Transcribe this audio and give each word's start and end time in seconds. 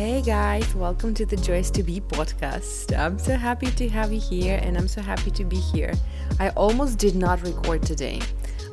Hey 0.00 0.22
guys, 0.22 0.74
welcome 0.74 1.12
to 1.12 1.26
the 1.26 1.36
Joyous 1.36 1.70
to 1.72 1.82
Be 1.82 2.00
podcast. 2.00 2.98
I'm 2.98 3.18
so 3.18 3.36
happy 3.36 3.70
to 3.72 3.86
have 3.90 4.10
you 4.14 4.18
here 4.18 4.58
and 4.62 4.78
I'm 4.78 4.88
so 4.88 5.02
happy 5.02 5.30
to 5.32 5.44
be 5.44 5.56
here. 5.56 5.92
I 6.38 6.48
almost 6.56 6.96
did 6.96 7.14
not 7.14 7.42
record 7.42 7.82
today. 7.82 8.22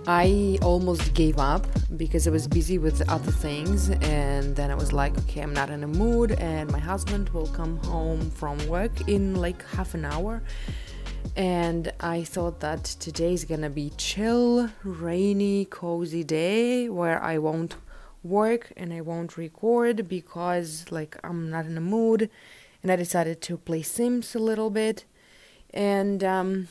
I 0.07 0.57
almost 0.61 1.13
gave 1.15 1.37
up 1.37 1.68
because 1.97 2.29
I 2.29 2.32
was 2.32 2.47
busy 2.47 2.77
with 2.77 3.01
other 3.09 3.29
things 3.29 3.89
and 3.89 4.55
then 4.55 4.71
I 4.71 4.75
was 4.75 4.93
like, 4.93 5.18
okay, 5.18 5.41
I'm 5.41 5.54
not 5.54 5.69
in 5.69 5.83
a 5.83 5.87
mood 5.87 6.32
and 6.32 6.71
my 6.71 6.79
husband 6.79 7.28
will 7.32 7.47
come 7.47 7.75
home 7.83 8.32
from 8.32 8.65
work 8.69 9.09
in 9.09 9.36
like 9.36 9.68
half 9.71 9.96
an 9.96 10.05
hour. 10.05 10.41
And 11.36 11.91
I 12.00 12.23
thought 12.23 12.61
that 12.61 12.86
today 12.86 13.33
is 13.33 13.43
gonna 13.43 13.69
be 13.69 13.91
chill, 13.97 14.69
rainy, 14.82 15.65
cozy 15.65 16.23
day 16.23 16.87
where 16.87 17.21
I 17.21 17.37
won't 17.37 17.75
work 18.27 18.71
and 18.75 18.93
I 18.93 19.01
won't 19.01 19.37
record 19.37 20.07
because 20.07 20.85
like 20.91 21.18
I'm 21.23 21.49
not 21.49 21.65
in 21.65 21.77
a 21.77 21.81
mood. 21.81 22.29
And 22.83 22.91
I 22.91 22.95
decided 22.95 23.41
to 23.41 23.57
play 23.57 23.81
Sims 23.81 24.35
a 24.35 24.39
little 24.39 24.69
bit. 24.69 25.05
And 25.73 26.23
um 26.23 26.68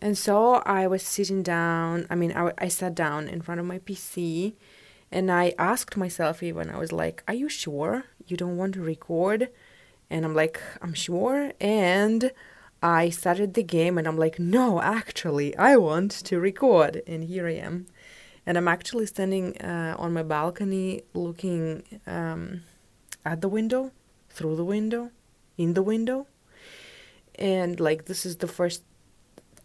and 0.00 0.16
so 0.18 0.56
I 0.66 0.86
was 0.86 1.02
sitting 1.02 1.42
down 1.42 2.06
I 2.10 2.14
mean 2.14 2.32
I, 2.32 2.52
I 2.58 2.68
sat 2.68 2.94
down 2.94 3.28
in 3.28 3.40
front 3.40 3.60
of 3.60 3.66
my 3.66 3.78
PC 3.78 4.54
and 5.10 5.30
I 5.30 5.54
asked 5.58 5.96
myself 5.96 6.42
even 6.42 6.70
I 6.70 6.78
was 6.78 6.92
like 6.92 7.22
are 7.28 7.34
you 7.34 7.48
sure 7.48 8.04
you 8.26 8.36
don't 8.36 8.56
want 8.56 8.74
to 8.74 8.80
record? 8.80 9.48
And 10.10 10.24
I'm 10.24 10.34
like 10.34 10.60
I'm 10.82 10.94
sure. 10.94 11.52
And 11.60 12.32
I 12.82 13.08
started 13.10 13.54
the 13.54 13.62
game 13.62 13.96
and 13.98 14.06
I'm 14.06 14.18
like 14.18 14.38
no 14.38 14.82
actually 14.82 15.56
I 15.56 15.76
want 15.76 16.10
to 16.10 16.38
record. 16.38 17.02
And 17.06 17.24
here 17.24 17.46
I 17.46 17.54
am 17.54 17.86
and 18.46 18.56
I'm 18.56 18.68
actually 18.68 19.06
standing 19.06 19.56
uh, 19.58 19.96
on 19.98 20.12
my 20.12 20.22
balcony 20.22 21.02
looking 21.14 21.82
um, 22.06 22.62
at 23.24 23.40
the 23.40 23.48
window, 23.48 23.90
through 24.30 24.56
the 24.56 24.64
window, 24.64 25.10
in 25.58 25.74
the 25.74 25.82
window. 25.82 26.28
And 27.34 27.80
like, 27.80 28.04
this 28.04 28.24
is 28.24 28.36
the 28.36 28.48
first 28.48 28.82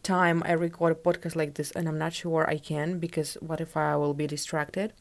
time 0.04 0.42
I 0.46 0.54
record 0.54 0.92
a 0.94 0.96
podcast 0.96 1.36
like 1.36 1.54
this, 1.54 1.72
and 1.72 1.88
I'm 1.88 2.00
not 2.00 2.14
sure 2.14 2.50
I 2.50 2.58
can 2.58 2.98
because 2.98 3.36
what 3.36 3.62
if 3.62 3.78
I 3.78 3.96
will 3.96 4.16
be 4.16 4.26
distracted? 4.26 4.94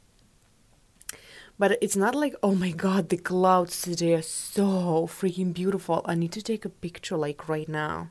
But 1.58 1.78
it's 1.82 1.96
not 1.96 2.14
like, 2.14 2.34
oh 2.42 2.54
my 2.54 2.70
god, 2.70 3.08
the 3.08 3.16
clouds 3.16 3.82
today 3.82 4.14
are 4.14 4.22
so 4.22 5.06
freaking 5.06 5.52
beautiful. 5.52 6.02
I 6.04 6.14
need 6.14 6.32
to 6.32 6.42
take 6.42 6.64
a 6.64 6.70
picture 6.70 7.16
like 7.16 7.48
right 7.48 7.68
now. 7.68 8.10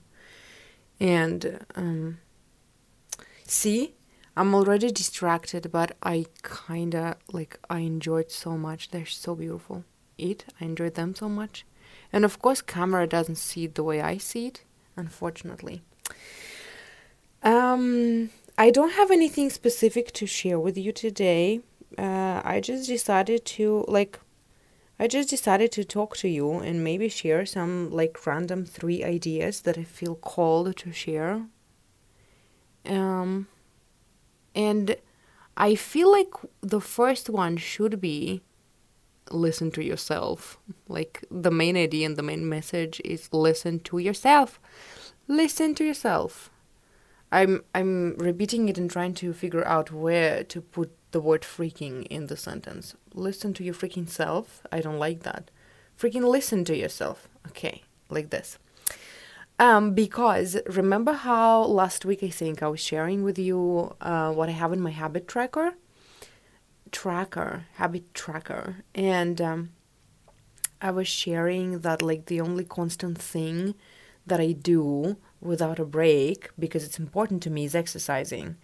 And 1.00 1.66
um, 1.76 2.20
see, 3.46 3.96
I'm 4.40 4.56
already 4.56 4.90
distracted, 4.90 5.70
but 5.70 5.98
I 6.02 6.26
kinda 6.66 7.18
like 7.34 7.60
I 7.70 7.80
enjoyed 7.80 8.32
so 8.32 8.58
much. 8.58 8.90
They're 8.90 9.06
so 9.06 9.36
beautiful. 9.36 9.84
It, 10.18 10.46
I 10.62 10.64
enjoyed 10.64 10.96
them 10.96 11.14
so 11.14 11.28
much. 11.28 11.66
And 12.14 12.24
of 12.24 12.40
course, 12.40 12.62
camera 12.62 13.06
doesn't 13.06 13.36
see 13.36 13.66
it 13.66 13.76
the 13.76 13.84
way 13.84 14.00
I 14.00 14.16
see 14.18 14.48
it, 14.48 14.64
unfortunately. 14.96 15.82
Um, 17.44 18.30
I 18.58 18.72
don't 18.72 18.94
have 18.94 19.12
anything 19.12 19.50
specific 19.50 20.14
to 20.14 20.26
share 20.26 20.58
with 20.58 20.78
you 20.78 20.94
today. 20.94 21.60
Uh, 21.98 22.42
I 22.46 22.62
just 22.62 22.88
decided 22.88 23.44
to 23.58 23.84
like 23.90 24.22
I 25.02 25.08
just 25.08 25.30
decided 25.30 25.74
to 25.74 25.84
talk 25.84 26.16
to 26.18 26.30
you 26.30 26.60
and 26.60 26.82
maybe 26.82 27.10
share 27.10 27.46
some 27.46 27.92
like 27.92 28.26
random 28.26 28.64
three 28.64 29.04
ideas 29.04 29.62
that 29.62 29.78
I 29.78 29.84
feel 29.84 30.16
called 30.16 30.78
to 30.78 30.94
share. 30.94 31.42
Um 32.86 33.48
and 34.56 34.96
I 35.58 35.76
feel 35.76 36.12
like 36.12 36.34
the 36.62 36.82
first 36.82 37.30
one 37.30 37.58
should 37.58 38.00
be 38.00 38.42
listen 39.32 39.72
to 39.72 39.84
yourself. 39.84 40.58
Like 40.88 41.24
the 41.30 41.52
main 41.52 41.78
idea 41.78 42.06
and 42.06 42.18
the 42.18 42.24
main 42.24 42.48
message 42.48 43.02
is 43.06 43.30
listen 43.32 43.80
to 43.82 43.98
yourself. 44.00 44.60
Listen 45.28 45.76
to 45.76 45.84
yourself. 45.84 46.50
I'm 47.32 47.64
I'm 47.76 48.16
repeating 48.18 48.70
it 48.70 48.78
and 48.78 48.90
trying 48.90 49.14
to 49.16 49.34
figure 49.34 49.66
out 49.68 49.92
where 49.92 50.44
to 50.46 50.62
put 50.62 50.92
the 51.12 51.20
word 51.20 51.42
freaking 51.42 52.08
in 52.08 52.28
the 52.28 52.38
sentence. 52.38 52.96
Listen 53.14 53.54
to 53.56 53.64
your 53.64 53.74
freaking 53.74 54.10
self. 54.10 54.66
I 54.72 54.82
don't 54.82 55.00
like 55.00 55.24
that. 55.24 55.52
Freaking 55.98 56.24
listen 56.24 56.64
to 56.66 56.76
yourself. 56.76 57.28
Okay, 57.48 57.84
like 58.10 58.30
this. 58.30 58.58
Um, 59.60 59.94
because 59.94 60.58
remember 60.68 61.12
how 61.12 61.64
last 61.64 62.06
week 62.06 62.24
I 62.24 62.30
think 62.30 62.64
I 62.64 62.70
was 62.70 62.80
sharing 62.80 63.24
with 63.24 63.38
you 63.38 63.94
uh, 64.00 64.32
what 64.32 64.48
I 64.48 64.54
have 64.54 64.72
in 64.72 64.80
my 64.80 64.92
habit 64.92 65.28
tracker? 65.28 65.74
Tracker, 66.94 67.66
habit 67.74 68.14
tracker. 68.14 68.78
And 68.96 69.42
um, 69.42 69.70
I 70.82 70.92
was 70.92 71.10
sharing 71.10 71.80
that 71.80 72.02
like 72.02 72.28
the 72.28 72.40
only 72.40 72.64
constant 72.64 73.18
thing 73.18 73.76
that 74.26 74.40
I 74.40 74.54
do 74.54 75.18
without 75.42 75.78
a 75.78 75.86
break 75.86 76.52
because 76.58 76.86
it's 76.86 77.00
important 77.00 77.44
to 77.44 77.50
me 77.50 77.66
is 77.66 77.76
exercising. 77.76 78.56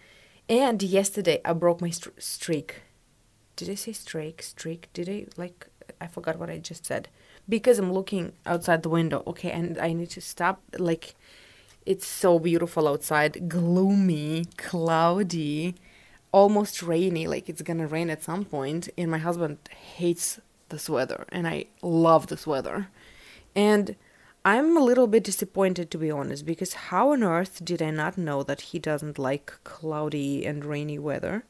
And 0.47 0.81
yesterday 0.81 1.41
I 1.43 1.51
broke 1.51 1.81
my 1.81 1.89
st- 1.89 2.23
streak. 2.23 2.83
Did 3.57 3.69
I 3.69 3.75
say 3.75 3.91
streak? 3.91 4.41
Streak? 4.41 4.89
Did 4.93 5.09
I 5.09 5.25
like 5.35 5.67
I 5.99 6.07
forgot 6.07 6.39
what 6.39 6.49
I 6.49 6.57
just 6.57 6.85
said 6.85 7.09
because 7.47 7.79
I'm 7.79 7.91
looking 7.91 8.33
outside 8.45 8.83
the 8.83 8.89
window. 8.89 9.23
Okay, 9.27 9.51
and 9.51 9.77
I 9.77 9.93
need 9.93 10.09
to 10.11 10.21
stop. 10.21 10.61
Like, 10.77 11.15
it's 11.85 12.07
so 12.07 12.39
beautiful 12.39 12.87
outside, 12.87 13.47
gloomy, 13.47 14.45
cloudy, 14.57 15.75
almost 16.31 16.81
rainy. 16.81 17.27
Like 17.27 17.49
it's 17.49 17.61
gonna 17.61 17.87
rain 17.87 18.09
at 18.09 18.23
some 18.23 18.45
point. 18.45 18.89
And 18.97 19.11
my 19.11 19.19
husband 19.19 19.57
hates 19.95 20.39
this 20.69 20.89
weather, 20.89 21.25
and 21.29 21.47
I 21.47 21.65
love 21.81 22.27
this 22.27 22.47
weather. 22.47 22.89
And 23.55 23.95
I'm 24.43 24.77
a 24.77 24.83
little 24.83 25.07
bit 25.07 25.23
disappointed 25.23 25.89
to 25.91 25.97
be 25.97 26.11
honest, 26.11 26.45
because 26.45 26.73
how 26.73 27.11
on 27.13 27.23
earth 27.23 27.63
did 27.63 27.81
I 27.81 27.89
not 27.91 28.17
know 28.17 28.43
that 28.43 28.61
he 28.61 28.79
doesn't 28.79 29.17
like 29.17 29.53
cloudy 29.63 30.45
and 30.45 30.63
rainy 30.63 30.99
weather 30.99 31.45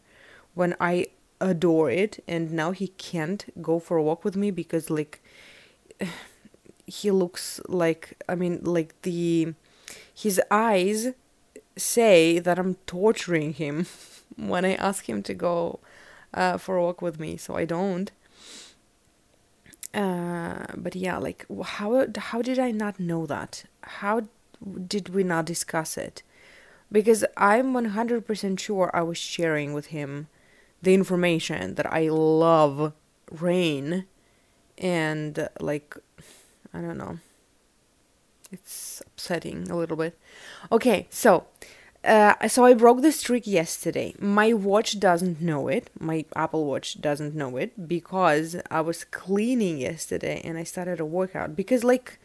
when 0.53 0.75
I 0.79 1.07
adore 1.41 1.91
it 1.91 2.23
and 2.27 2.51
now 2.51 2.71
he 2.71 2.87
can't 2.87 3.45
go 3.61 3.79
for 3.79 3.97
a 3.97 4.03
walk 4.03 4.23
with 4.23 4.35
me 4.35 4.51
because 4.51 4.89
like 4.89 5.21
he 6.87 7.11
looks 7.11 7.59
like 7.67 8.21
I 8.29 8.35
mean 8.35 8.59
like 8.63 9.01
the 9.01 9.53
his 10.13 10.41
eyes 10.51 11.13
say 11.77 12.39
that 12.39 12.57
I'm 12.57 12.75
torturing 12.87 13.53
him 13.53 13.87
when 14.35 14.65
I 14.65 14.75
ask 14.75 15.09
him 15.09 15.23
to 15.23 15.33
go 15.33 15.79
uh, 16.33 16.57
for 16.57 16.77
a 16.77 16.81
walk 16.81 17.01
with 17.01 17.19
me, 17.19 17.37
so 17.37 17.55
I 17.55 17.65
don't. 17.65 18.11
Uh, 19.93 20.65
but 20.75 20.95
yeah, 20.95 21.17
like 21.17 21.45
how 21.63 22.05
how 22.17 22.41
did 22.41 22.59
I 22.59 22.71
not 22.71 22.99
know 22.99 23.25
that? 23.25 23.63
How 23.81 24.23
did 24.87 25.09
we 25.09 25.23
not 25.23 25.45
discuss 25.45 25.97
it? 25.97 26.21
Because 26.91 27.25
I'm 27.35 27.73
100% 27.73 28.59
sure 28.59 28.91
I 28.93 29.01
was 29.01 29.17
sharing 29.17 29.73
with 29.73 29.87
him 29.87 30.27
the 30.81 30.93
information 30.93 31.75
that 31.75 31.91
I 31.91 32.09
love 32.09 32.93
rain 33.31 34.05
and 34.77 35.47
like 35.59 35.95
I 36.73 36.81
don't 36.81 36.97
know. 36.97 37.19
It's 38.51 39.01
upsetting 39.05 39.69
a 39.69 39.75
little 39.75 39.97
bit. 39.97 40.17
Okay, 40.71 41.07
so 41.09 41.45
uh, 42.05 42.47
so 42.47 42.65
I 42.65 42.73
broke 42.73 43.01
the 43.01 43.11
streak 43.11 43.47
yesterday. 43.47 44.13
My 44.19 44.53
watch 44.53 44.99
doesn't 44.99 45.41
know 45.41 45.67
it. 45.67 45.89
My 45.99 46.25
Apple 46.35 46.65
Watch 46.65 47.01
doesn't 47.01 47.33
know 47.33 47.57
it 47.57 47.87
because 47.87 48.55
I 48.69 48.81
was 48.81 49.03
cleaning 49.05 49.79
yesterday 49.79 50.41
and 50.43 50.57
I 50.57 50.63
started 50.63 50.99
a 50.99 51.05
workout 51.05 51.55
because 51.55 51.83
like 51.83 52.19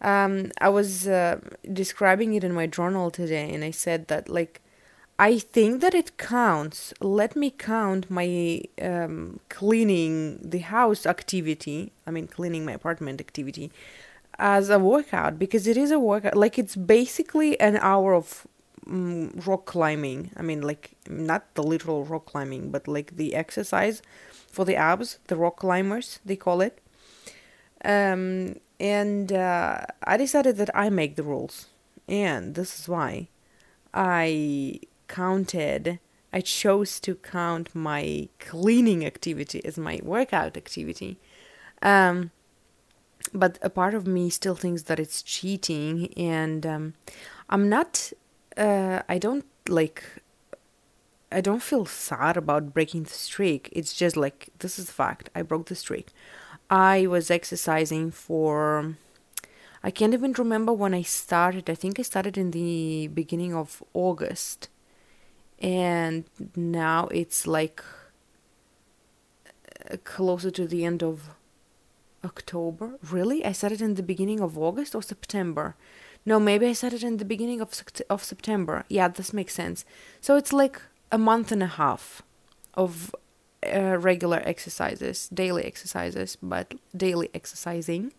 um, 0.00 0.50
I 0.60 0.68
was 0.68 1.06
uh, 1.06 1.40
describing 1.72 2.34
it 2.34 2.42
in 2.42 2.52
my 2.52 2.66
journal 2.66 3.10
today 3.10 3.52
and 3.52 3.62
I 3.62 3.70
said 3.70 4.08
that 4.08 4.28
like 4.28 4.60
I 5.20 5.38
think 5.38 5.82
that 5.82 5.94
it 5.94 6.16
counts. 6.16 6.94
Let 6.98 7.36
me 7.36 7.50
count 7.50 8.10
my 8.10 8.62
um, 8.80 9.40
cleaning 9.50 10.38
the 10.42 10.60
house 10.60 11.04
activity, 11.04 11.92
I 12.06 12.10
mean, 12.10 12.26
cleaning 12.26 12.64
my 12.64 12.72
apartment 12.72 13.20
activity, 13.20 13.70
as 14.38 14.70
a 14.70 14.78
workout 14.78 15.38
because 15.38 15.66
it 15.66 15.76
is 15.76 15.90
a 15.90 15.98
workout. 15.98 16.36
Like, 16.36 16.58
it's 16.58 16.74
basically 16.74 17.60
an 17.60 17.76
hour 17.76 18.14
of 18.14 18.46
um, 18.86 19.30
rock 19.44 19.66
climbing. 19.66 20.30
I 20.38 20.42
mean, 20.42 20.62
like, 20.62 20.92
not 21.06 21.54
the 21.54 21.62
literal 21.62 22.06
rock 22.06 22.24
climbing, 22.24 22.70
but 22.70 22.88
like 22.88 23.18
the 23.18 23.34
exercise 23.34 24.00
for 24.50 24.64
the 24.64 24.76
abs, 24.76 25.18
the 25.26 25.36
rock 25.36 25.56
climbers, 25.56 26.18
they 26.24 26.36
call 26.36 26.62
it. 26.62 26.80
Um, 27.84 28.56
and 28.80 29.34
uh, 29.34 29.84
I 30.02 30.16
decided 30.16 30.56
that 30.56 30.70
I 30.74 30.88
make 30.88 31.16
the 31.16 31.24
rules. 31.24 31.66
And 32.08 32.54
this 32.54 32.80
is 32.80 32.88
why 32.88 33.28
I 33.92 34.80
counted 35.18 35.98
I 36.32 36.40
chose 36.40 37.00
to 37.00 37.16
count 37.16 37.74
my 37.74 38.28
cleaning 38.38 39.04
activity 39.04 39.64
as 39.64 39.76
my 39.76 40.00
workout 40.02 40.56
activity. 40.56 41.18
Um, 41.82 42.30
but 43.34 43.58
a 43.62 43.70
part 43.70 43.94
of 43.94 44.06
me 44.06 44.30
still 44.30 44.54
thinks 44.54 44.82
that 44.82 45.00
it's 45.00 45.22
cheating, 45.22 46.12
and 46.16 46.64
um, 46.64 46.94
I'm 47.48 47.68
not. 47.68 48.12
Uh, 48.56 49.02
I 49.08 49.18
don't 49.18 49.44
like. 49.68 50.04
I 51.32 51.40
don't 51.40 51.62
feel 51.62 51.86
sad 51.86 52.36
about 52.36 52.72
breaking 52.72 53.04
the 53.04 53.10
streak. 53.10 53.68
It's 53.72 53.92
just 53.92 54.16
like 54.16 54.50
this 54.60 54.78
is 54.78 54.90
fact. 54.90 55.30
I 55.34 55.42
broke 55.42 55.66
the 55.66 55.74
streak. 55.74 56.08
I 56.70 57.06
was 57.06 57.30
exercising 57.30 58.12
for 58.12 58.96
I 59.82 59.90
can't 59.90 60.14
even 60.14 60.32
remember 60.34 60.72
when 60.72 60.94
I 60.94 61.02
started. 61.02 61.68
I 61.68 61.74
think 61.74 61.98
I 61.98 62.02
started 62.02 62.38
in 62.38 62.52
the 62.52 63.08
beginning 63.08 63.54
of 63.54 63.82
August. 63.92 64.68
And 65.60 66.24
now 66.56 67.08
it's 67.08 67.46
like 67.46 67.82
uh, 69.90 69.96
closer 70.04 70.50
to 70.50 70.66
the 70.66 70.84
end 70.84 71.02
of 71.02 71.30
October. 72.24 72.98
Really? 73.10 73.44
I 73.44 73.52
said 73.52 73.72
it 73.72 73.82
in 73.82 73.94
the 73.94 74.02
beginning 74.02 74.40
of 74.40 74.58
August 74.58 74.94
or 74.94 75.02
September? 75.02 75.76
No, 76.26 76.38
maybe 76.38 76.66
I 76.66 76.74
said 76.74 76.92
it 76.92 77.02
in 77.02 77.16
the 77.16 77.24
beginning 77.24 77.60
of 77.60 77.70
of 78.08 78.22
September. 78.22 78.84
Yeah, 78.88 79.08
this 79.08 79.32
makes 79.32 79.54
sense. 79.54 79.84
So 80.20 80.36
it's 80.36 80.52
like 80.52 80.80
a 81.10 81.18
month 81.18 81.50
and 81.52 81.62
a 81.62 81.66
half 81.66 82.22
of 82.74 83.14
uh, 83.66 83.96
regular 83.98 84.42
exercises, 84.44 85.28
daily 85.28 85.64
exercises, 85.64 86.36
but 86.42 86.74
daily 86.96 87.30
exercising. 87.34 88.12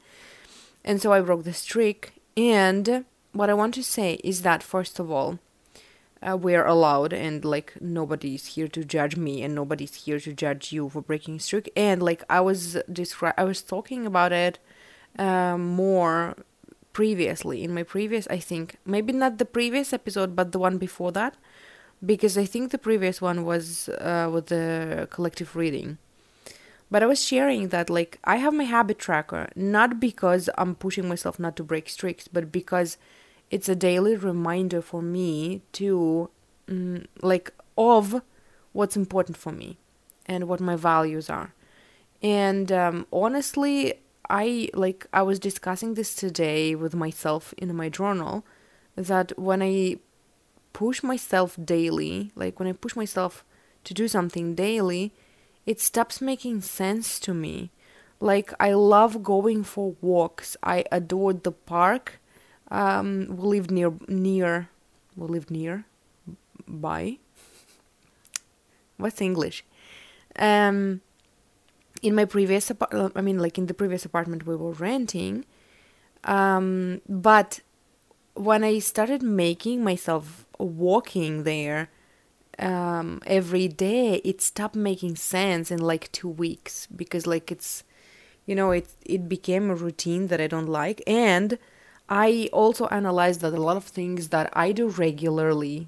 And 0.84 1.02
so 1.02 1.14
I 1.14 1.22
broke 1.22 1.44
the 1.44 1.54
streak. 1.54 2.14
And 2.36 3.06
what 3.34 3.50
I 3.50 3.54
want 3.54 3.74
to 3.76 3.84
say 3.84 4.20
is 4.24 4.42
that, 4.42 4.64
first 4.64 5.00
of 5.00 5.12
all, 5.12 5.40
uh, 6.22 6.38
we're 6.38 6.66
allowed, 6.66 7.14
and 7.14 7.44
like 7.44 7.74
nobody's 7.82 8.46
here 8.56 8.68
to 8.68 8.84
judge 8.84 9.16
me, 9.16 9.42
and 9.44 9.56
nobody's 9.56 10.06
here 10.06 10.20
to 10.20 10.34
judge 10.34 10.72
you 10.72 10.90
for 10.90 11.02
breaking 11.02 11.40
streak. 11.40 11.72
And 11.76 12.02
like 12.02 12.24
I 12.30 12.42
was 12.42 12.78
descri- 12.90 13.34
I 13.38 13.44
was 13.44 13.62
talking 13.62 14.06
about 14.06 14.32
it 14.32 14.60
uh, 15.18 15.58
more 15.58 16.36
previously. 16.94 17.64
In 17.64 17.74
my 17.74 17.84
previous, 17.84 18.28
I 18.28 18.38
think 18.38 18.78
maybe 18.86 19.14
not 19.14 19.38
the 19.38 19.46
previous 19.46 19.94
episode, 19.94 20.36
but 20.36 20.52
the 20.52 20.60
one 20.60 20.78
before 20.78 21.12
that, 21.14 21.36
because 22.06 22.38
I 22.38 22.46
think 22.46 22.72
the 22.72 22.78
previous 22.78 23.22
one 23.22 23.44
was 23.44 23.90
uh, 23.90 24.30
with 24.32 24.48
the 24.48 25.08
collective 25.12 25.56
reading. 25.56 25.98
But 26.92 27.02
I 27.02 27.06
was 27.06 27.24
sharing 27.26 27.70
that 27.70 27.90
like 27.90 28.20
I 28.26 28.36
have 28.36 28.54
my 28.54 28.66
habit 28.66 29.00
tracker 29.00 29.48
not 29.56 30.00
because 30.00 30.50
I'm 30.58 30.76
pushing 30.76 31.08
myself 31.08 31.40
not 31.40 31.56
to 31.56 31.64
break 31.64 31.88
streaks, 31.88 32.28
but 32.28 32.52
because 32.52 32.98
it's 33.52 33.70
a 33.70 33.76
daily 33.76 34.16
reminder 34.16 34.82
for 34.82 35.02
me 35.02 35.62
to 35.74 36.30
mm, 36.68 37.06
like 37.22 37.52
of 37.78 38.22
what's 38.74 38.96
important 38.96 39.38
for 39.38 39.52
me 39.52 39.78
and 40.26 40.48
what 40.48 40.60
my 40.60 40.76
values 40.76 41.30
are. 41.30 41.54
And 42.24 42.72
um, 42.72 43.06
honestly, 43.12 43.96
I 44.30 44.70
like 44.74 45.06
I 45.12 45.22
was 45.22 45.40
discussing 45.40 45.94
this 45.94 46.16
today 46.16 46.74
with 46.74 46.96
myself 46.96 47.54
in 47.58 47.76
my 47.76 47.90
journal 47.90 48.46
that 48.96 49.38
when 49.38 49.62
I 49.62 49.98
push 50.74 51.04
myself 51.04 51.58
daily, 51.64 52.32
like 52.36 52.60
when 52.60 52.70
I 52.70 52.74
push 52.74 52.96
myself 52.96 53.44
to 53.84 53.94
do 53.94 54.08
something 54.08 54.56
daily, 54.56 55.14
it 55.66 55.80
stops 55.80 56.22
making 56.22 56.62
sense 56.62 57.20
to 57.20 57.34
me. 57.34 57.72
Like, 58.20 58.54
I 58.60 58.74
love 58.74 59.24
going 59.24 59.64
for 59.64 59.96
walks. 60.00 60.56
I 60.62 60.86
adored 60.92 61.44
the 61.44 61.52
park. 61.52 62.21
Um, 62.72 63.28
we 63.30 63.60
lived 63.60 63.70
near, 63.70 63.94
near, 64.08 64.70
we 65.16 65.28
lived 65.28 65.52
near, 65.52 65.86
by. 66.68 67.18
What's 68.98 69.22
English? 69.22 69.66
Um, 70.38 71.02
in 72.02 72.16
my 72.16 72.26
previous 72.26 72.70
apartment, 72.70 73.14
I 73.16 73.22
mean, 73.22 73.40
like 73.40 73.58
in 73.58 73.68
the 73.68 73.74
previous 73.74 74.06
apartment 74.06 74.46
we 74.48 74.56
were 74.56 74.72
renting. 74.72 75.46
Um, 76.24 77.02
but 77.10 77.60
when 78.36 78.64
I 78.64 78.80
started 78.80 79.22
making 79.22 79.84
myself 79.84 80.46
walking 80.58 81.44
there, 81.44 81.90
um, 82.60 83.22
every 83.26 83.68
day, 83.68 84.22
it 84.24 84.42
stopped 84.42 84.76
making 84.76 85.16
sense 85.16 85.72
in 85.72 85.80
like 85.80 86.12
two 86.12 86.30
weeks 86.30 86.88
because 86.96 87.28
like 87.28 87.52
it's, 87.52 87.84
you 88.46 88.56
know, 88.56 88.72
it 88.72 88.88
it 89.06 89.28
became 89.28 89.70
a 89.70 89.76
routine 89.76 90.28
that 90.28 90.40
I 90.40 90.48
don't 90.48 90.68
like, 90.68 91.02
and 91.08 91.58
I 92.12 92.50
also 92.52 92.88
analyzed 92.88 93.40
that 93.42 93.54
a 93.54 93.62
lot 93.62 93.78
of 93.78 93.86
things 93.86 94.30
that 94.30 94.50
I 94.52 94.74
do 94.74 94.90
regularly 94.90 95.88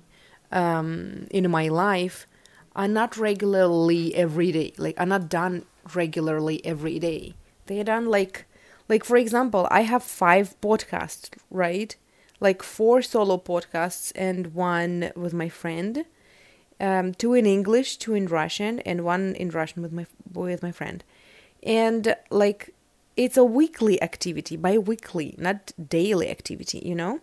um, 0.51 1.27
in 1.29 1.51
my 1.51 1.67
life 1.67 2.25
are 2.75 2.87
not 2.87 3.17
regularly 3.17 4.15
every 4.15 4.51
day. 4.53 4.73
Like 4.77 4.99
are 4.99 5.05
not 5.05 5.29
done 5.29 5.65
regularly 5.93 6.65
every 6.65 6.97
day. 6.97 7.35
They 7.65 7.79
are 7.81 7.83
done 7.83 8.05
like 8.05 8.45
like 8.87 9.03
for 9.03 9.17
example, 9.17 9.67
I 9.69 9.81
have 9.81 10.03
five 10.03 10.55
podcasts, 10.61 11.29
right? 11.51 11.95
Like 12.39 12.63
four 12.63 13.01
solo 13.01 13.37
podcasts 13.37 14.13
and 14.15 14.53
one 14.53 15.11
with 15.15 15.33
my 15.33 15.49
friend 15.49 16.05
um, 16.79 17.13
two 17.13 17.33
in 17.33 17.45
English, 17.45 17.97
two 17.97 18.13
in 18.13 18.27
Russian, 18.27 18.79
and 18.81 19.03
one 19.03 19.35
in 19.35 19.49
Russian 19.49 19.81
with 19.81 19.91
my 19.91 20.05
with 20.33 20.63
my 20.63 20.71
friend. 20.71 21.03
And 21.63 22.15
like 22.29 22.73
it's 23.15 23.37
a 23.37 23.43
weekly 23.43 24.01
activity, 24.01 24.57
bi-weekly, 24.57 25.35
not 25.37 25.71
daily 25.89 26.29
activity, 26.29 26.81
you 26.83 26.95
know. 26.95 27.19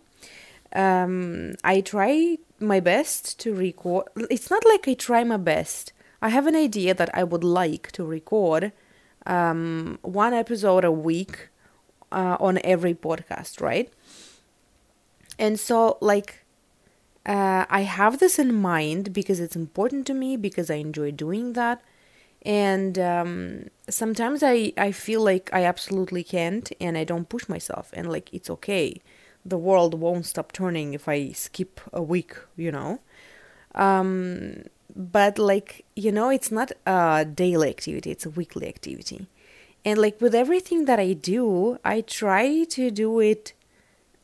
Um, 0.73 1.55
I 1.63 1.81
try 1.81 2.37
my 2.59 2.79
best 2.79 3.39
to 3.41 3.53
record. 3.53 4.07
It's 4.29 4.49
not 4.49 4.63
like 4.65 4.87
I 4.87 4.93
try 4.93 5.23
my 5.23 5.37
best. 5.37 5.91
I 6.21 6.29
have 6.29 6.47
an 6.47 6.55
idea 6.55 6.93
that 6.93 7.09
I 7.13 7.23
would 7.23 7.43
like 7.43 7.91
to 7.93 8.05
record 8.05 8.71
um, 9.25 9.99
one 10.01 10.33
episode 10.33 10.85
a 10.85 10.91
week 10.91 11.49
uh, 12.11 12.37
on 12.39 12.59
every 12.63 12.93
podcast, 12.93 13.59
right? 13.61 13.91
And 15.39 15.59
so, 15.59 15.97
like, 16.01 16.45
uh, 17.25 17.65
I 17.69 17.81
have 17.81 18.19
this 18.19 18.39
in 18.39 18.53
mind 18.53 19.13
because 19.13 19.39
it's 19.39 19.55
important 19.55 20.05
to 20.07 20.13
me 20.13 20.37
because 20.37 20.69
I 20.69 20.75
enjoy 20.75 21.11
doing 21.11 21.53
that. 21.53 21.81
And 22.43 22.97
um, 22.97 23.67
sometimes 23.89 24.41
I, 24.43 24.73
I 24.77 24.91
feel 24.91 25.21
like 25.21 25.49
I 25.53 25.63
absolutely 25.65 26.23
can't 26.23 26.71
and 26.81 26.97
I 26.97 27.03
don't 27.03 27.29
push 27.29 27.47
myself 27.47 27.91
and 27.93 28.09
like 28.11 28.33
it's 28.33 28.49
okay. 28.49 29.01
The 29.45 29.57
world 29.57 29.99
won't 29.99 30.25
stop 30.25 30.51
turning 30.51 30.93
if 30.93 31.07
I 31.07 31.31
skip 31.31 31.79
a 31.93 32.01
week, 32.01 32.35
you 32.55 32.71
know. 32.71 32.99
Um, 33.75 34.63
but 34.95 35.39
like, 35.39 35.85
you 35.95 36.11
know, 36.11 36.29
it's 36.29 36.51
not 36.51 36.71
a 36.85 37.25
daily 37.25 37.69
activity, 37.69 38.11
it's 38.11 38.25
a 38.25 38.29
weekly 38.29 38.67
activity. 38.67 39.27
And 39.85 39.99
like 39.99 40.19
with 40.21 40.35
everything 40.35 40.85
that 40.85 40.99
I 40.99 41.13
do, 41.13 41.79
I 41.83 42.01
try 42.01 42.65
to 42.65 42.91
do 42.91 43.19
it 43.19 43.53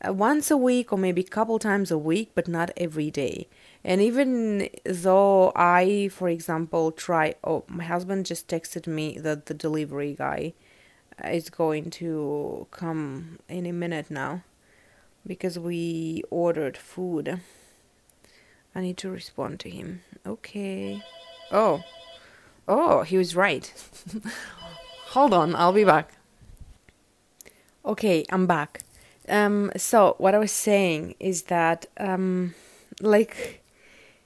Uh, 0.06 0.12
once 0.12 0.50
a 0.50 0.56
week 0.56 0.92
or 0.92 0.98
maybe 0.98 1.22
a 1.22 1.24
couple 1.24 1.58
times 1.58 1.90
a 1.90 1.98
week, 1.98 2.30
but 2.34 2.46
not 2.46 2.70
every 2.76 3.10
day. 3.10 3.48
And 3.82 4.00
even 4.00 4.68
though 4.84 5.52
I, 5.56 6.08
for 6.12 6.28
example, 6.28 6.92
try, 6.92 7.34
oh, 7.42 7.64
my 7.68 7.84
husband 7.84 8.26
just 8.26 8.46
texted 8.48 8.86
me 8.86 9.18
that 9.18 9.46
the 9.46 9.54
delivery 9.54 10.14
guy 10.16 10.52
is 11.24 11.50
going 11.50 11.90
to 11.90 12.68
come 12.70 13.40
any 13.48 13.72
minute 13.72 14.10
now 14.10 14.44
because 15.26 15.58
we 15.58 16.22
ordered 16.30 16.76
food. 16.76 17.40
I 18.74 18.80
need 18.80 18.96
to 18.98 19.10
respond 19.10 19.58
to 19.60 19.70
him. 19.70 20.02
Okay. 20.24 21.02
Oh. 21.50 21.82
Oh, 22.68 23.02
he 23.02 23.16
was 23.16 23.34
right. 23.34 23.72
Hold 25.08 25.32
on, 25.32 25.56
I'll 25.56 25.72
be 25.72 25.84
back. 25.84 26.12
Okay, 27.84 28.24
I'm 28.30 28.46
back. 28.46 28.82
Um, 29.28 29.70
so 29.76 30.14
what 30.18 30.34
I 30.34 30.38
was 30.38 30.52
saying 30.52 31.14
is 31.20 31.42
that 31.44 31.86
um, 31.98 32.54
like 33.00 33.62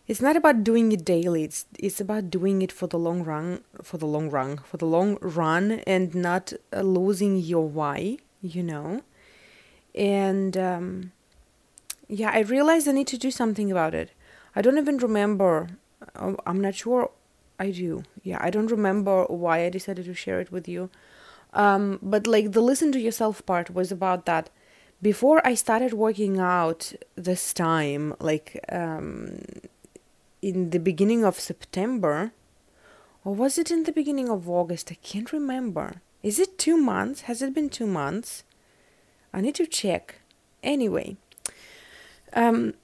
it's 0.07 0.21
not 0.21 0.37
about 0.37 0.65
doing 0.65 0.93
it 0.93 1.05
daily. 1.05 1.45
It's 1.45 1.67
it's 1.79 2.01
about 2.01 2.31
doing 2.31 2.63
it 2.63 2.73
for 2.73 2.87
the 2.87 2.99
long 2.99 3.23
run, 3.25 3.63
for 3.83 3.99
the 3.99 4.07
long 4.07 4.31
run, 4.31 4.59
for 4.59 4.77
the 4.77 4.87
long 4.87 5.19
run, 5.21 5.73
and 5.87 6.15
not 6.15 6.53
uh, 6.73 6.83
losing 6.83 7.37
your 7.37 7.69
why. 7.69 8.19
You 8.41 8.63
know, 8.63 9.03
and 9.95 10.57
um, 10.57 11.13
yeah, 12.09 12.31
I 12.33 12.41
realized 12.41 12.89
I 12.89 12.93
need 12.93 13.07
to 13.09 13.19
do 13.19 13.31
something 13.31 13.71
about 13.71 13.95
it. 13.95 14.11
I 14.55 14.63
don't 14.63 14.79
even 14.79 14.99
remember. 14.99 15.69
Uh, 16.17 16.35
I'm 16.47 16.61
not 16.61 16.75
sure. 16.75 17.11
I 17.59 17.71
do. 17.71 18.03
Yeah, 18.25 18.39
I 18.41 18.51
don't 18.51 18.67
remember 18.71 19.25
why 19.27 19.65
I 19.65 19.71
decided 19.71 20.07
to 20.07 20.15
share 20.15 20.41
it 20.41 20.51
with 20.51 20.67
you. 20.67 20.91
Um, 21.53 21.99
but 22.03 22.27
like 22.27 22.53
the 22.53 22.61
listen 22.61 22.91
to 22.93 22.99
yourself 22.99 23.45
part 23.47 23.73
was 23.73 23.93
about 23.93 24.27
that 24.27 24.51
before 25.03 25.45
I 25.45 25.55
started 25.55 25.93
working 25.93 26.39
out 26.39 26.93
this 27.17 27.53
time, 27.53 28.15
like 28.21 28.65
um, 28.71 29.41
in 30.41 30.71
the 30.71 30.79
beginning 30.79 31.25
of 31.25 31.41
September, 31.41 32.33
or 33.25 33.35
was 33.35 33.59
it 33.59 33.71
in 33.71 33.83
the 33.83 33.93
beginning 33.93 34.29
of 34.29 34.49
August? 34.49 34.93
I 34.93 34.99
can't 35.03 35.33
remember. 35.33 36.01
Is 36.23 36.39
it 36.39 36.57
two 36.57 36.77
months? 36.77 37.23
Has 37.23 37.43
it 37.43 37.53
been 37.53 37.69
two 37.69 37.87
months? 37.87 38.45
I 39.35 39.41
need 39.41 39.57
to 39.57 39.67
check. 39.67 40.21
Anyway, 40.63 41.17
um, 42.35 42.75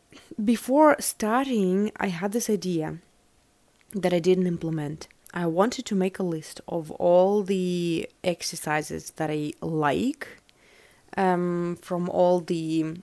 before 0.45 0.97
starting, 0.99 1.93
I 1.99 2.09
had 2.09 2.33
this 2.33 2.51
idea 2.51 2.99
that 3.93 4.13
I 4.13 4.19
didn't 4.19 4.49
implement. 4.49 5.07
I 5.33 5.47
wanted 5.47 5.85
to 5.87 5.95
make 5.95 6.19
a 6.19 6.25
list 6.25 6.61
of 6.67 6.91
all 6.93 7.45
the 7.45 8.09
exercises 8.25 9.13
that 9.13 9.31
I 9.31 9.53
like 9.61 10.38
um, 11.19 11.77
from 11.83 12.09
all 12.09 12.41
the 12.41 12.95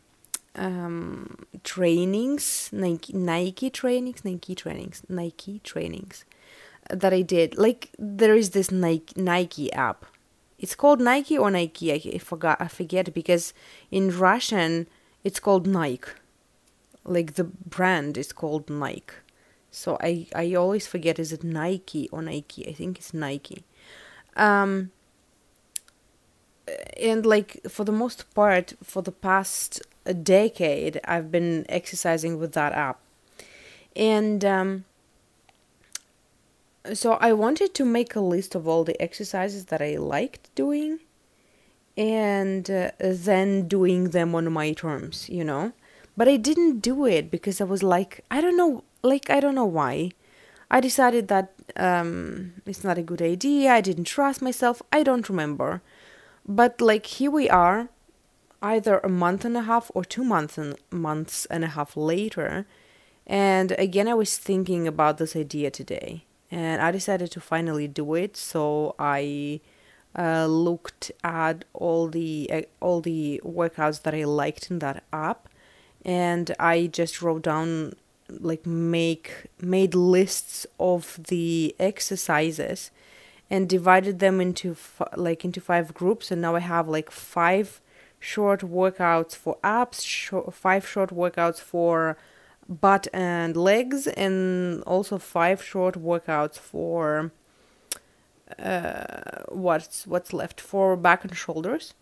um, 0.55 1.45
trainings, 1.63 2.69
Nike, 2.71 3.13
Nike 3.13 3.69
trainings, 3.69 4.23
Nike 4.23 4.55
trainings, 4.55 5.03
Nike 5.09 5.59
trainings 5.63 6.23
that 6.89 7.13
I 7.13 7.21
did. 7.21 7.57
Like 7.57 7.91
there 7.99 8.35
is 8.35 8.51
this 8.51 8.71
Nike 8.71 9.21
Nike 9.21 9.71
app. 9.73 10.05
it's 10.57 10.75
called 10.75 11.01
Nike 11.01 11.37
or 11.37 11.51
Nike. 11.51 11.91
I, 11.93 12.17
forgot. 12.17 12.57
I 12.61 12.69
forget 12.69 13.13
because 13.13 13.53
in 13.91 14.17
Russian 14.17 14.87
it's 15.25 15.41
called 15.41 15.67
Nike. 15.67 16.07
Like 17.03 17.33
the 17.35 17.43
brand 17.43 18.17
is 18.17 18.31
called 18.31 18.69
Nike. 18.69 19.13
So 19.71 19.97
I 19.99 20.27
I 20.33 20.53
always 20.53 20.87
forget 20.87 21.19
is 21.19 21.33
it 21.33 21.43
Nike 21.43 22.07
or 22.13 22.21
Nike. 22.21 22.65
I 22.69 22.71
think 22.71 22.97
it's 22.99 23.13
Nike. 23.13 23.65
Um 24.37 24.91
and 26.99 27.25
like 27.25 27.61
for 27.67 27.83
the 27.83 27.91
most 27.91 28.33
part 28.33 28.73
for 28.83 29.01
the 29.01 29.11
past 29.11 29.81
decade 30.23 30.99
I've 31.05 31.31
been 31.31 31.65
exercising 31.69 32.39
with 32.39 32.53
that 32.53 32.73
app. 32.73 32.99
And 33.95 34.43
um 34.43 34.85
so 36.93 37.13
I 37.13 37.33
wanted 37.33 37.73
to 37.75 37.85
make 37.85 38.15
a 38.15 38.19
list 38.19 38.53
of 38.53 38.67
all 38.67 38.83
the 38.83 38.99
exercises 39.01 39.65
that 39.65 39.81
I 39.81 39.97
liked 39.97 40.53
doing 40.53 40.99
and 41.97 42.69
uh, 42.69 42.91
then 42.99 43.67
doing 43.67 44.09
them 44.09 44.35
on 44.35 44.51
my 44.51 44.73
terms, 44.73 45.29
you 45.29 45.43
know. 45.43 45.71
But 46.17 46.27
I 46.27 46.37
didn't 46.37 46.79
do 46.79 47.05
it 47.05 47.31
because 47.31 47.59
I 47.59 47.63
was 47.63 47.83
like, 47.83 48.23
I 48.29 48.41
don't 48.41 48.57
know, 48.57 48.83
like 49.01 49.29
I 49.29 49.39
don't 49.39 49.55
know 49.55 49.65
why. 49.65 50.11
I 50.69 50.79
decided 50.79 51.27
that 51.27 51.53
um, 51.75 52.53
it's 52.65 52.83
not 52.83 52.97
a 52.97 53.03
good 53.03 53.21
idea. 53.21 53.71
I 53.71 53.81
didn't 53.81 54.05
trust 54.05 54.41
myself. 54.41 54.81
I 54.91 55.03
don't 55.03 55.29
remember. 55.29 55.81
But 56.47 56.79
like 56.79 57.05
here 57.07 57.31
we 57.31 57.49
are, 57.49 57.89
either 58.61 58.99
a 58.99 59.09
month 59.09 59.45
and 59.45 59.57
a 59.57 59.63
half 59.63 59.91
or 59.93 60.05
two 60.05 60.23
months 60.23 60.57
and 60.57 60.75
months 60.91 61.45
and 61.47 61.63
a 61.63 61.69
half 61.69 61.97
later, 61.97 62.65
and 63.25 63.71
again 63.73 64.07
I 64.07 64.13
was 64.13 64.37
thinking 64.37 64.87
about 64.87 65.17
this 65.17 65.35
idea 65.35 65.71
today. 65.71 66.25
And 66.51 66.81
I 66.81 66.91
decided 66.91 67.31
to 67.31 67.41
finally 67.41 67.87
do 67.87 68.13
it. 68.13 68.37
So 68.37 68.95
I 68.99 69.59
uh, 70.17 70.45
looked 70.45 71.11
at 71.23 71.65
all 71.73 72.07
the 72.07 72.49
uh, 72.53 72.61
all 72.79 73.01
the 73.01 73.41
workouts 73.43 74.03
that 74.03 74.13
I 74.13 74.23
liked 74.23 74.69
in 74.69 74.79
that 74.79 75.03
app, 75.11 75.49
and 76.05 76.53
I 76.59 76.87
just 76.87 77.21
wrote 77.21 77.41
down 77.41 77.95
like 78.29 78.65
make 78.65 79.47
made 79.59 79.95
lists 79.95 80.65
of 80.79 81.19
the 81.27 81.75
exercises 81.79 82.91
and 83.49 83.69
divided 83.69 84.19
them 84.19 84.41
into 84.41 84.71
f- 84.71 85.01
like 85.15 85.45
into 85.45 85.61
five 85.61 85.93
groups 85.93 86.31
and 86.31 86.41
now 86.41 86.55
i 86.55 86.59
have 86.59 86.87
like 86.87 87.11
five 87.11 87.81
short 88.19 88.61
workouts 88.61 89.35
for 89.35 89.57
abs 89.63 90.03
sh- 90.03 90.31
five 90.51 90.87
short 90.87 91.11
workouts 91.11 91.59
for 91.59 92.17
butt 92.67 93.07
and 93.13 93.55
legs, 93.55 94.07
and 94.07 94.81
also 94.83 95.17
five 95.17 95.63
short 95.63 95.95
workouts 95.95 96.57
for 96.57 97.31
uh, 98.59 99.43
what's 99.49 100.07
what's 100.07 100.33
left 100.33 100.59
for 100.61 100.95
back 100.95 101.23
and 101.23 101.35
shoulders. 101.35 101.93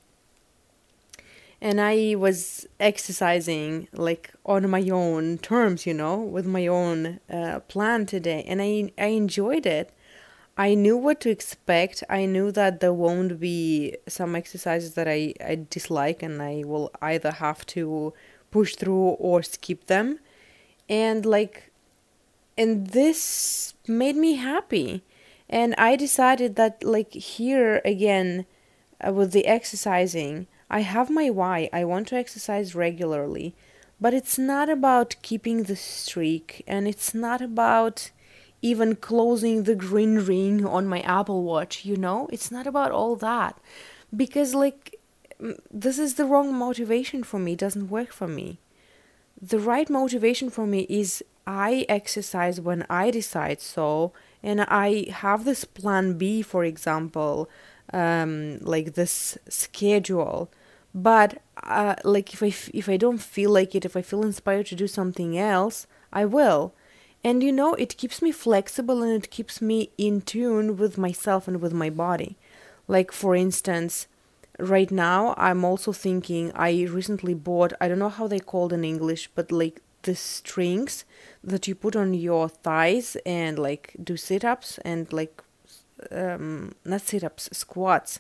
And 1.62 1.80
I 1.80 2.16
was 2.18 2.68
exercising 2.80 3.88
like 3.94 4.32
on 4.46 4.70
my 4.70 4.90
own 4.90 5.38
terms, 5.38 5.86
you 5.86 5.94
know, 5.94 6.20
with 6.20 6.46
my 6.46 6.68
own 6.68 7.20
uh, 7.30 7.60
plan 7.62 8.06
today, 8.06 8.44
and 8.48 8.62
I 8.62 8.92
I 8.98 9.08
enjoyed 9.08 9.66
it. 9.66 9.92
I 10.58 10.76
knew 10.76 10.96
what 10.98 11.20
to 11.22 11.30
expect. 11.30 12.04
I 12.10 12.26
knew 12.26 12.52
that 12.52 12.80
there 12.80 12.94
won't 12.94 13.40
be 13.40 13.98
some 14.08 14.36
exercises 14.36 14.94
that 14.94 15.08
I, 15.08 15.34
I 15.44 15.66
dislike 15.68 16.22
and 16.22 16.42
I 16.42 16.64
will 16.66 16.92
either 17.02 17.32
have 17.32 17.66
to 17.68 18.14
push 18.52 18.76
through 18.76 19.10
or 19.20 19.42
skip 19.42 19.88
them. 19.88 20.20
And 20.88 21.26
like 21.26 21.72
and 22.56 22.88
this 22.88 23.74
made 23.88 24.16
me 24.16 24.36
happy. 24.36 25.04
And 25.50 25.74
i 25.78 25.96
decided 25.96 26.56
that 26.56 26.84
like 26.84 27.14
here 27.14 27.82
again 27.84 28.46
uh, 29.06 29.12
with 29.12 29.32
the 29.34 29.46
exercising 29.46 30.48
i 30.70 30.82
have 30.82 31.10
my 31.10 31.32
why. 31.32 31.70
I 31.74 31.84
want 31.84 32.08
to 32.10 32.16
exercise 32.16 32.76
regularly. 32.76 33.56
But 34.00 34.14
it's 34.14 34.38
not 34.38 34.70
about 34.70 35.16
keeping 35.24 35.64
the 35.64 35.76
streak 35.76 36.64
and 36.68 36.88
it's 36.88 37.16
not 37.16 37.42
about 37.42 38.12
even 38.72 38.96
closing 38.96 39.64
the 39.64 39.76
green 39.76 40.16
ring 40.32 40.66
on 40.66 40.88
my 40.88 41.02
apple 41.02 41.44
watch 41.44 41.86
you 41.86 41.98
know 41.98 42.28
it's 42.32 42.52
not 42.52 42.66
about 42.66 42.92
all 42.92 43.16
that 43.16 43.60
because 44.16 44.56
like 44.56 45.00
this 45.72 46.00
is 46.00 46.16
the 46.16 46.26
wrong 46.26 46.54
motivation 46.54 47.24
for 47.24 47.40
me 47.40 47.54
it 47.54 47.60
doesn't 47.60 47.90
work 47.90 48.12
for 48.12 48.28
me 48.28 48.60
the 49.42 49.60
right 49.60 49.90
motivation 49.90 50.50
for 50.50 50.66
me 50.66 50.82
is 50.90 51.24
I 51.46 51.86
exercise 51.90 52.62
when 52.62 52.86
I 52.90 53.12
decide 53.12 53.60
so, 53.60 54.14
and 54.42 54.62
I 54.62 55.08
have 55.12 55.44
this 55.44 55.66
plan 55.66 56.18
B, 56.18 56.42
for 56.42 56.64
example, 56.64 57.50
um, 57.92 58.60
like 58.62 58.94
this 58.94 59.38
schedule. 59.50 60.50
But 60.96 61.42
uh, 61.64 61.96
like 62.04 62.34
if 62.34 62.42
I 62.44 62.48
f- 62.48 62.70
if 62.74 62.88
I 62.88 62.98
don't 62.98 63.18
feel 63.18 63.52
like 63.52 63.76
it, 63.76 63.84
if 63.86 63.98
I 63.98 64.02
feel 64.02 64.24
inspired 64.24 64.68
to 64.68 64.76
do 64.76 64.88
something 64.88 65.38
else, 65.38 65.88
I 66.14 66.26
will. 66.26 66.74
And 67.24 67.42
you 67.42 67.52
know, 67.52 67.74
it 67.76 67.98
keeps 67.98 68.22
me 68.22 68.32
flexible 68.32 69.02
and 69.02 69.12
it 69.14 69.32
keeps 69.32 69.62
me 69.62 69.92
in 69.98 70.22
tune 70.22 70.78
with 70.78 70.98
myself 70.98 71.48
and 71.48 71.62
with 71.62 71.74
my 71.74 71.90
body. 71.90 72.38
Like 72.88 73.12
for 73.12 73.36
instance, 73.36 74.08
right 74.60 74.92
now 74.92 75.34
i'm 75.38 75.66
also 75.66 75.92
thinking 75.92 76.52
i 76.54 76.84
recently 76.84 77.34
bought 77.34 77.74
i 77.82 77.88
don't 77.88 78.00
know 78.00 78.10
how 78.10 78.28
they 78.28 78.40
called 78.40 78.72
in 78.72 78.84
english 78.84 79.28
but 79.34 79.52
like 79.52 79.82
the 80.04 80.14
strings 80.14 81.06
that 81.44 81.68
you 81.68 81.74
put 81.74 81.96
on 81.96 82.14
your 82.14 82.48
thighs 82.48 83.18
and 83.26 83.58
like 83.58 83.96
do 84.04 84.16
sit-ups 84.16 84.78
and 84.80 85.12
like 85.12 85.42
um 86.12 86.76
not 86.86 87.02
sit-ups 87.02 87.50
squats 87.52 88.20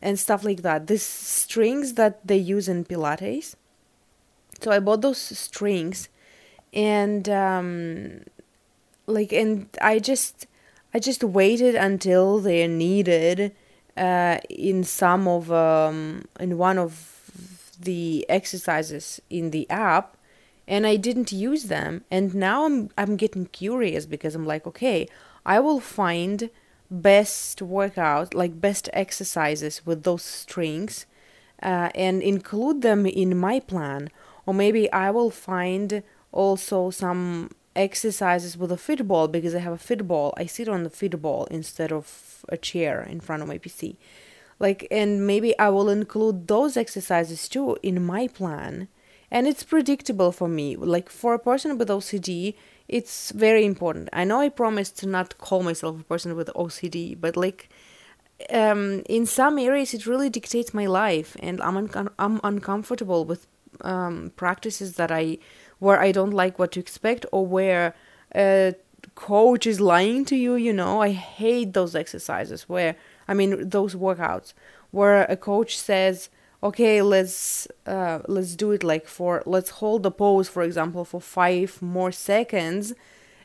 and 0.00 0.18
stuff 0.18 0.44
like 0.44 0.62
that 0.62 0.86
these 0.86 1.02
strings 1.02 1.94
that 1.94 2.24
they 2.24 2.36
use 2.36 2.68
in 2.68 2.84
pilates 2.84 3.56
so 4.60 4.70
i 4.70 4.78
bought 4.78 5.00
those 5.00 5.18
strings 5.18 6.08
and 6.72 7.28
um 7.28 8.20
like 9.06 9.32
and 9.32 9.68
i 9.80 9.98
just 9.98 10.46
i 10.92 10.98
just 10.98 11.24
waited 11.24 11.74
until 11.74 12.38
they're 12.38 12.68
needed 12.68 13.54
uh, 13.98 14.38
in 14.48 14.84
some 14.84 15.26
of 15.26 15.50
um, 15.50 16.24
in 16.38 16.56
one 16.56 16.78
of 16.78 17.74
the 17.80 18.24
exercises 18.28 19.20
in 19.28 19.50
the 19.50 19.68
app 19.70 20.16
and 20.66 20.86
I 20.86 20.96
didn't 20.96 21.32
use 21.32 21.64
them. 21.64 22.04
And 22.10 22.34
now 22.34 22.64
I'm 22.64 22.90
I'm 22.96 23.16
getting 23.16 23.46
curious 23.46 24.06
because 24.06 24.34
I'm 24.34 24.46
like 24.46 24.66
okay 24.66 25.08
I 25.44 25.60
will 25.60 25.80
find 25.80 26.50
best 26.90 27.60
workout 27.60 28.34
like 28.34 28.60
best 28.60 28.88
exercises 28.92 29.84
with 29.84 30.04
those 30.04 30.22
strings 30.22 31.06
uh, 31.62 31.90
and 31.94 32.22
include 32.22 32.82
them 32.82 33.06
in 33.06 33.36
my 33.36 33.60
plan. 33.60 34.10
Or 34.46 34.54
maybe 34.54 34.90
I 34.92 35.10
will 35.10 35.30
find 35.30 36.02
also 36.32 36.90
some 36.90 37.50
exercises 37.74 38.56
with 38.56 38.72
a 38.72 38.76
fit 38.76 39.06
ball 39.06 39.28
because 39.28 39.54
I 39.54 39.60
have 39.60 39.72
a 39.72 39.78
fit 39.78 40.06
ball. 40.06 40.34
I 40.36 40.46
sit 40.46 40.68
on 40.68 40.82
the 40.82 40.90
fit 40.90 41.20
ball 41.22 41.46
instead 41.50 41.92
of 41.92 42.44
a 42.48 42.56
chair 42.56 43.02
in 43.02 43.20
front 43.20 43.42
of 43.42 43.48
my 43.48 43.58
PC. 43.58 43.96
Like, 44.58 44.88
and 44.90 45.26
maybe 45.26 45.56
I 45.58 45.68
will 45.68 45.88
include 45.88 46.48
those 46.48 46.76
exercises 46.76 47.48
too 47.48 47.76
in 47.82 48.04
my 48.04 48.26
plan. 48.26 48.88
And 49.30 49.46
it's 49.46 49.62
predictable 49.62 50.32
for 50.32 50.48
me. 50.48 50.74
Like, 50.74 51.10
for 51.10 51.34
a 51.34 51.38
person 51.38 51.78
with 51.78 51.88
OCD, 51.88 52.54
it's 52.88 53.30
very 53.30 53.64
important. 53.64 54.08
I 54.12 54.24
know 54.24 54.40
I 54.40 54.48
promised 54.48 54.98
to 54.98 55.06
not 55.06 55.38
call 55.38 55.62
myself 55.62 56.00
a 56.00 56.04
person 56.04 56.34
with 56.34 56.48
OCD, 56.56 57.18
but 57.20 57.36
like, 57.36 57.68
um, 58.50 59.02
in 59.08 59.26
some 59.26 59.58
areas, 59.58 59.92
it 59.92 60.06
really 60.06 60.30
dictates 60.30 60.72
my 60.72 60.86
life, 60.86 61.36
and 61.40 61.60
I'm, 61.60 61.76
un- 61.76 62.10
I'm 62.18 62.40
uncomfortable 62.44 63.24
with 63.24 63.46
um, 63.82 64.32
practices 64.36 64.94
that 64.94 65.10
I 65.10 65.38
where 65.78 66.00
I 66.00 66.12
don't 66.12 66.32
like 66.32 66.58
what 66.58 66.72
to 66.72 66.80
expect 66.80 67.26
or 67.32 67.46
where 67.46 67.94
a 68.34 68.74
coach 69.14 69.66
is 69.66 69.80
lying 69.80 70.24
to 70.26 70.36
you, 70.36 70.54
you 70.54 70.72
know. 70.72 71.00
I 71.02 71.10
hate 71.10 71.72
those 71.72 71.94
exercises 71.94 72.68
where, 72.68 72.96
I 73.26 73.34
mean, 73.34 73.68
those 73.68 73.94
workouts 73.94 74.54
where 74.90 75.24
a 75.24 75.36
coach 75.36 75.78
says, 75.78 76.30
okay, 76.62 77.02
let's 77.02 77.68
uh, 77.86 78.20
let's 78.26 78.56
do 78.56 78.72
it 78.72 78.82
like 78.82 79.06
for 79.06 79.42
let's 79.46 79.70
hold 79.70 80.02
the 80.02 80.10
pose, 80.10 80.48
for 80.48 80.62
example, 80.62 81.04
for 81.04 81.20
five 81.20 81.80
more 81.80 82.12
seconds. 82.12 82.94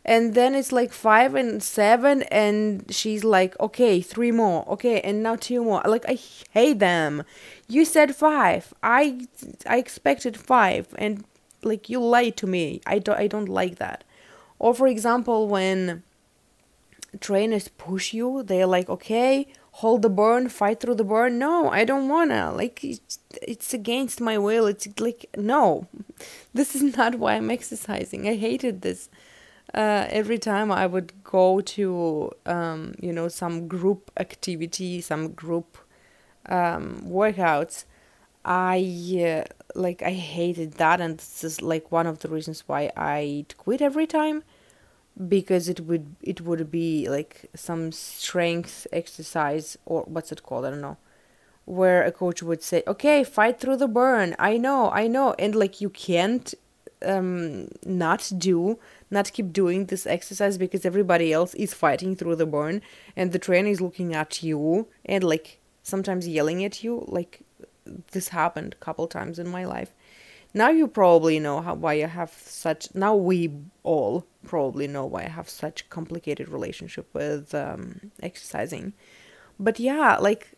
And 0.05 0.33
then 0.33 0.53
it's 0.53 0.73
like 0.73 0.91
five 0.91 1.33
and 1.33 1.63
seven, 1.63 2.23
and 2.23 2.85
she's 2.93 3.23
like, 3.23 3.57
okay, 3.61 4.01
three 4.01 4.31
more, 4.31 4.67
okay, 4.67 4.99
and 4.99 5.23
now 5.23 5.37
two 5.37 5.63
more. 5.63 5.81
Like 5.85 6.05
I 6.09 6.19
hate 6.51 6.79
them. 6.79 7.23
You 7.69 7.85
said 7.85 8.13
five. 8.13 8.73
I 8.83 9.27
I 9.65 9.77
expected 9.77 10.35
five, 10.35 10.87
and 10.97 11.23
like 11.65 11.89
you 11.89 11.99
lied 11.99 12.37
to 12.37 12.47
me. 12.47 12.81
I 12.85 12.99
don't 12.99 13.17
i 13.17 13.27
don't 13.27 13.49
like 13.49 13.77
that. 13.77 14.03
Or 14.59 14.73
for 14.73 14.87
example 14.87 15.47
when 15.47 16.03
trainers 17.19 17.67
push 17.67 18.11
you 18.11 18.41
they're 18.41 18.65
like 18.65 18.89
okay 18.89 19.47
hold 19.73 20.01
the 20.01 20.09
burn 20.09 20.49
fight 20.49 20.79
through 20.79 20.95
the 20.95 21.03
burn. 21.03 21.39
No 21.39 21.69
i 21.69 21.83
don't 21.83 22.07
wanna. 22.09 22.51
Like 22.53 22.83
it's, 22.83 23.19
it's 23.41 23.73
against 23.73 24.21
my 24.21 24.37
will. 24.37 24.67
It's 24.67 24.87
like 24.99 25.25
no. 25.37 25.87
This 26.53 26.75
is 26.75 26.83
not 26.97 27.15
why 27.15 27.35
i'm 27.35 27.51
exercising. 27.51 28.27
I 28.27 28.35
hated 28.35 28.81
this. 28.81 29.09
Uh, 29.73 30.05
every 30.09 30.37
time 30.37 30.71
i 30.71 30.85
would 30.85 31.11
go 31.23 31.59
to 31.59 32.29
um, 32.45 32.93
you 32.99 33.11
know 33.11 33.27
some 33.27 33.67
group 33.67 34.11
activity 34.17 35.01
some 35.01 35.29
group 35.29 35.77
um, 36.47 37.03
workouts, 37.07 37.85
I 38.45 39.45
uh, 39.47 39.62
like 39.75 40.01
I 40.01 40.11
hated 40.11 40.73
that, 40.73 41.01
and 41.01 41.17
this 41.17 41.43
is 41.43 41.61
like 41.61 41.91
one 41.91 42.07
of 42.07 42.19
the 42.19 42.29
reasons 42.29 42.63
why 42.67 42.91
I'd 42.95 43.57
quit 43.57 43.81
every 43.81 44.07
time, 44.07 44.43
because 45.27 45.69
it 45.69 45.81
would 45.81 46.15
it 46.21 46.41
would 46.41 46.71
be 46.71 47.09
like 47.09 47.49
some 47.55 47.91
strength 47.91 48.87
exercise 48.91 49.77
or 49.85 50.03
what's 50.03 50.31
it 50.31 50.43
called? 50.43 50.65
I 50.65 50.69
don't 50.71 50.81
know, 50.81 50.97
where 51.65 52.03
a 52.03 52.11
coach 52.11 52.43
would 52.43 52.63
say, 52.63 52.83
"Okay, 52.87 53.23
fight 53.23 53.59
through 53.59 53.77
the 53.77 53.87
burn." 53.87 54.35
I 54.39 54.57
know, 54.57 54.91
I 54.91 55.07
know, 55.07 55.35
and 55.39 55.55
like 55.55 55.81
you 55.81 55.89
can't 55.89 56.53
um 57.05 57.67
not 57.85 58.31
do 58.37 58.79
not 59.11 59.31
keep 59.33 59.51
doing 59.51 59.85
this 59.85 60.07
exercise 60.07 60.57
because 60.57 60.85
everybody 60.85 61.33
else 61.33 61.53
is 61.55 61.73
fighting 61.73 62.15
through 62.15 62.35
the 62.35 62.45
burn 62.45 62.81
and 63.15 63.31
the 63.31 63.39
trainer 63.39 63.69
is 63.69 63.81
looking 63.81 64.13
at 64.15 64.41
you 64.41 64.87
and 65.05 65.23
like 65.23 65.59
sometimes 65.83 66.27
yelling 66.27 66.63
at 66.63 66.83
you 66.83 67.03
like 67.07 67.41
this 68.11 68.29
happened 68.29 68.73
a 68.73 68.83
couple 68.83 69.07
times 69.07 69.39
in 69.39 69.49
my 69.49 69.65
life. 69.65 69.93
Now 70.53 70.69
you 70.69 70.87
probably 70.87 71.39
know 71.39 71.61
how 71.61 71.73
why 71.73 71.93
i 71.93 72.07
have 72.07 72.31
such 72.31 72.93
now 72.93 73.15
we 73.15 73.51
all 73.81 74.25
probably 74.45 74.87
know 74.87 75.05
why 75.05 75.23
i 75.23 75.29
have 75.29 75.49
such 75.49 75.89
complicated 75.89 76.47
relationship 76.47 77.07
with 77.13 77.55
um, 77.55 78.11
exercising. 78.21 78.93
But 79.59 79.79
yeah 79.79 80.17
like 80.17 80.51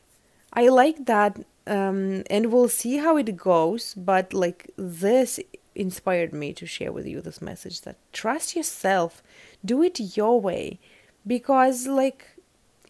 i 0.54 0.68
like 0.68 1.06
that 1.06 1.40
um, 1.68 2.24
and 2.30 2.52
we'll 2.52 2.70
see 2.70 2.98
how 2.98 3.18
it 3.18 3.36
goes 3.38 3.94
but 3.96 4.34
like 4.34 4.72
this 4.78 5.40
inspired 5.76 6.34
me 6.34 6.54
to 6.54 6.66
share 6.66 6.92
with 6.92 7.06
you 7.06 7.22
this 7.22 7.42
message 7.42 7.82
that 7.82 7.98
trust 8.14 8.56
yourself. 8.56 9.22
Do 9.64 9.84
it 9.84 10.18
your 10.18 10.40
way. 10.40 10.80
Because 11.28 11.86
like 11.88 12.28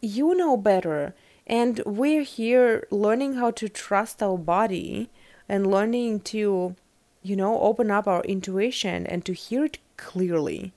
you 0.01 0.35
know 0.35 0.55
better 0.55 1.15
and 1.47 1.81
we're 1.85 2.23
here 2.23 2.87
learning 2.91 3.35
how 3.35 3.51
to 3.51 3.69
trust 3.69 4.23
our 4.23 4.37
body 4.37 5.09
and 5.47 5.67
learning 5.67 6.21
to, 6.21 6.75
you 7.21 7.35
know, 7.35 7.59
open 7.61 7.91
up 7.91 8.07
our 8.07 8.21
intuition 8.23 9.05
and 9.05 9.23
to 9.25 9.33
hear 9.33 9.65
it 9.65 9.77
clearly. 9.97 10.73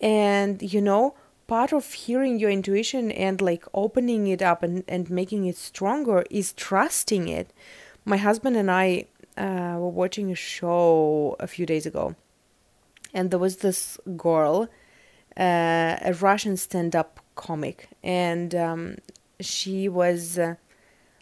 And, 0.00 0.62
you 0.62 0.80
know, 0.80 1.14
part 1.46 1.72
of 1.72 1.92
hearing 1.92 2.38
your 2.38 2.50
intuition 2.50 3.12
and 3.12 3.40
like 3.42 3.64
opening 3.74 4.26
it 4.26 4.40
up 4.40 4.62
and, 4.62 4.82
and 4.88 5.10
making 5.10 5.44
it 5.44 5.56
stronger 5.56 6.24
is 6.30 6.52
trusting 6.54 7.28
it. 7.28 7.52
My 8.04 8.16
husband 8.16 8.56
and 8.56 8.70
I 8.70 9.06
uh, 9.36 9.76
were 9.78 9.90
watching 9.90 10.32
a 10.32 10.34
show 10.34 11.36
a 11.38 11.46
few 11.46 11.66
days 11.66 11.86
ago, 11.86 12.16
and 13.14 13.30
there 13.30 13.38
was 13.38 13.58
this 13.58 13.98
girl, 14.16 14.68
uh, 15.36 15.96
a 16.02 16.14
Russian 16.20 16.56
stand 16.56 16.96
up 16.96 17.20
comic, 17.34 17.88
and 18.02 18.54
um, 18.54 18.96
she 19.44 19.88
was 19.88 20.38
uh, 20.38 20.54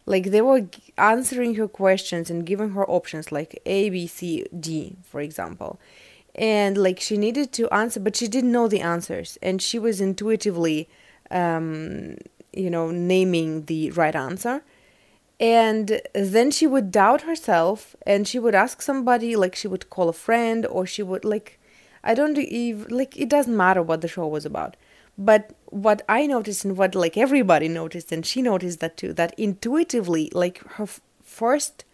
like 0.06 0.30
they 0.30 0.40
were 0.40 0.66
answering 0.98 1.54
her 1.56 1.68
questions 1.68 2.30
and 2.30 2.46
giving 2.46 2.70
her 2.70 2.88
options 2.88 3.30
like 3.30 3.60
A, 3.66 3.90
B, 3.90 4.06
C, 4.06 4.46
D, 4.58 4.96
for 5.02 5.20
example. 5.20 5.78
And 6.34 6.76
like 6.76 7.00
she 7.00 7.16
needed 7.16 7.52
to 7.52 7.68
answer, 7.72 8.00
but 8.00 8.16
she 8.16 8.28
didn't 8.28 8.52
know 8.52 8.68
the 8.68 8.80
answers, 8.80 9.38
and 9.42 9.60
she 9.60 9.78
was 9.78 10.00
intuitively, 10.00 10.88
um, 11.30 12.16
you 12.52 12.70
know, 12.70 12.90
naming 12.90 13.64
the 13.66 13.90
right 13.92 14.14
answer. 14.14 14.62
And 15.38 16.00
then 16.14 16.50
she 16.50 16.66
would 16.66 16.90
doubt 16.92 17.22
herself, 17.22 17.96
and 18.06 18.28
she 18.28 18.38
would 18.38 18.54
ask 18.54 18.82
somebody, 18.82 19.36
like 19.36 19.56
she 19.56 19.68
would 19.68 19.90
call 19.90 20.08
a 20.08 20.12
friend, 20.12 20.66
or 20.66 20.86
she 20.86 21.02
would 21.02 21.24
like, 21.24 21.58
I 22.04 22.14
don't 22.14 22.38
even 22.38 22.96
like 22.96 23.16
it 23.16 23.28
doesn't 23.28 23.56
matter 23.56 23.82
what 23.82 24.00
the 24.00 24.08
show 24.08 24.26
was 24.26 24.46
about 24.46 24.76
but 25.20 25.54
what 25.66 26.02
I 26.08 26.26
noticed 26.26 26.64
and 26.64 26.76
what 26.76 26.94
like 26.94 27.16
everybody 27.16 27.68
noticed, 27.68 28.10
and 28.10 28.24
she 28.24 28.40
noticed 28.42 28.80
that 28.80 28.96
too, 28.96 29.12
that 29.12 29.38
intuitively, 29.38 30.32
like 30.34 30.58
her 30.76 30.84
f- 30.84 31.02
first 31.22 31.84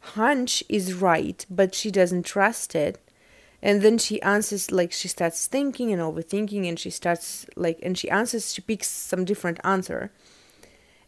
hunch 0.00 0.62
is 0.68 0.92
right, 0.92 1.46
but 1.48 1.74
she 1.74 1.90
doesn't 1.90 2.26
trust 2.26 2.74
it. 2.74 3.00
And 3.62 3.80
then 3.80 3.96
she 3.96 4.20
answers, 4.20 4.70
like, 4.70 4.92
she 4.92 5.08
starts 5.08 5.46
thinking 5.46 5.90
and 5.90 6.02
overthinking, 6.02 6.68
and 6.68 6.78
she 6.78 6.90
starts, 6.90 7.46
like, 7.56 7.78
and 7.82 7.96
she 7.96 8.10
answers, 8.10 8.52
she 8.52 8.60
picks 8.60 8.88
some 8.88 9.24
different 9.24 9.58
answer. 9.64 10.12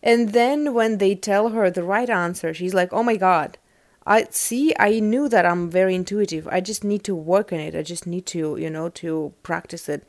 And 0.02 0.30
then 0.32 0.72
when 0.72 0.96
they 0.96 1.14
tell 1.14 1.50
her 1.50 1.70
the 1.70 1.82
right 1.82 2.08
answer, 2.08 2.54
she's 2.54 2.72
like, 2.72 2.94
oh 2.94 3.02
my 3.02 3.16
God, 3.16 3.58
I 4.06 4.28
see, 4.30 4.72
I 4.78 5.00
knew 5.00 5.28
that 5.28 5.44
I'm 5.44 5.68
very 5.68 5.94
intuitive. 5.94 6.48
I 6.48 6.62
just 6.62 6.82
need 6.82 7.04
to 7.04 7.14
work 7.14 7.52
on 7.52 7.60
it. 7.60 7.74
I 7.74 7.82
just 7.82 8.06
need 8.06 8.24
to, 8.26 8.56
you 8.56 8.70
know, 8.70 8.88
to 8.88 9.34
practice 9.42 9.86
it. 9.90 10.06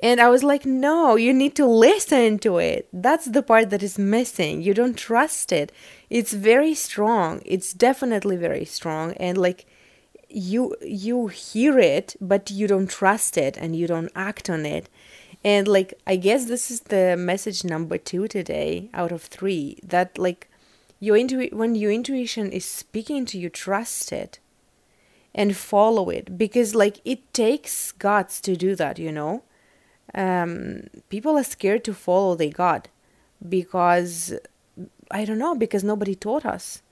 And 0.00 0.20
I 0.20 0.28
was 0.28 0.44
like, 0.44 0.64
no, 0.64 1.16
you 1.16 1.32
need 1.34 1.56
to 1.56 1.66
listen 1.66 2.38
to 2.40 2.58
it. 2.58 2.88
That's 2.92 3.26
the 3.26 3.42
part 3.42 3.70
that 3.70 3.82
is 3.82 3.98
missing. 3.98 4.62
You 4.62 4.72
don't 4.72 4.96
trust 4.96 5.50
it. 5.50 5.72
It's 6.08 6.32
very 6.32 6.74
strong. 6.74 7.42
It's 7.44 7.72
definitely 7.72 8.36
very 8.36 8.64
strong. 8.64 9.12
And 9.14 9.36
like, 9.36 9.66
you 10.28 10.76
you 10.82 11.28
hear 11.28 11.78
it 11.78 12.14
but 12.20 12.50
you 12.50 12.66
don't 12.66 12.90
trust 12.90 13.36
it 13.36 13.56
and 13.56 13.74
you 13.74 13.86
don't 13.86 14.12
act 14.14 14.50
on 14.50 14.66
it 14.66 14.88
and 15.42 15.66
like 15.66 15.94
i 16.06 16.16
guess 16.16 16.44
this 16.46 16.70
is 16.70 16.80
the 16.80 17.16
message 17.16 17.64
number 17.64 17.96
2 17.96 18.28
today 18.28 18.90
out 18.92 19.10
of 19.10 19.22
3 19.22 19.78
that 19.82 20.18
like 20.18 20.50
your 21.00 21.16
intu- 21.16 21.48
when 21.52 21.74
your 21.74 21.90
intuition 21.90 22.50
is 22.52 22.64
speaking 22.64 23.24
to 23.24 23.38
you 23.38 23.48
trust 23.48 24.12
it 24.12 24.38
and 25.34 25.56
follow 25.56 26.10
it 26.10 26.36
because 26.36 26.74
like 26.74 27.00
it 27.04 27.32
takes 27.32 27.92
guts 27.92 28.40
to 28.40 28.56
do 28.56 28.74
that 28.74 28.98
you 28.98 29.10
know 29.10 29.42
um, 30.14 30.84
people 31.08 31.36
are 31.36 31.44
scared 31.44 31.84
to 31.84 31.94
follow 31.94 32.34
their 32.34 32.50
God 32.50 32.88
because 33.46 34.34
I 35.10 35.24
don't 35.24 35.38
know 35.38 35.54
because 35.54 35.84
nobody 35.84 36.14
taught 36.14 36.46
us, 36.46 36.82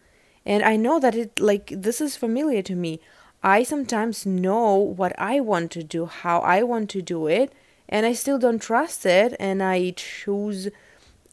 and 0.44 0.62
I 0.62 0.76
know 0.76 1.00
that 1.00 1.14
it 1.14 1.38
like 1.40 1.72
this 1.74 2.00
is 2.00 2.16
familiar 2.16 2.62
to 2.62 2.74
me. 2.74 3.00
I 3.42 3.62
sometimes 3.62 4.26
know 4.26 4.74
what 4.74 5.14
I 5.18 5.40
want 5.40 5.70
to 5.72 5.82
do, 5.82 6.06
how 6.06 6.40
I 6.40 6.62
want 6.62 6.90
to 6.90 7.02
do 7.02 7.26
it, 7.26 7.52
and 7.88 8.06
I 8.06 8.12
still 8.12 8.38
don't 8.38 8.60
trust 8.60 9.06
it, 9.06 9.36
and 9.38 9.62
I 9.62 9.90
choose 9.96 10.68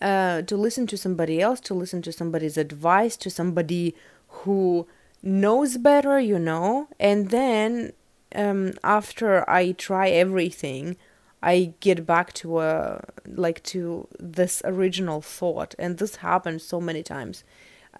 uh, 0.01 0.41
to 0.43 0.57
listen 0.57 0.85
to 0.87 0.97
somebody 0.97 1.41
else, 1.41 1.59
to 1.61 1.73
listen 1.73 2.01
to 2.03 2.11
somebody's 2.11 2.57
advice, 2.57 3.15
to 3.17 3.29
somebody 3.29 3.95
who 4.27 4.85
knows 5.21 5.77
better, 5.77 6.19
you 6.19 6.37
know, 6.37 6.87
and 6.99 7.29
then 7.29 7.93
um, 8.35 8.73
after 8.83 9.49
I 9.49 9.71
try 9.71 10.09
everything 10.09 10.97
I 11.43 11.73
get 11.81 12.05
back 12.05 12.31
to 12.35 12.61
a 12.61 13.03
like 13.27 13.61
to 13.63 14.07
this 14.17 14.61
original 14.63 15.21
thought. 15.21 15.75
And 15.77 15.97
this 15.97 16.17
happens 16.17 16.63
so 16.63 16.79
many 16.79 17.03
times 17.03 17.43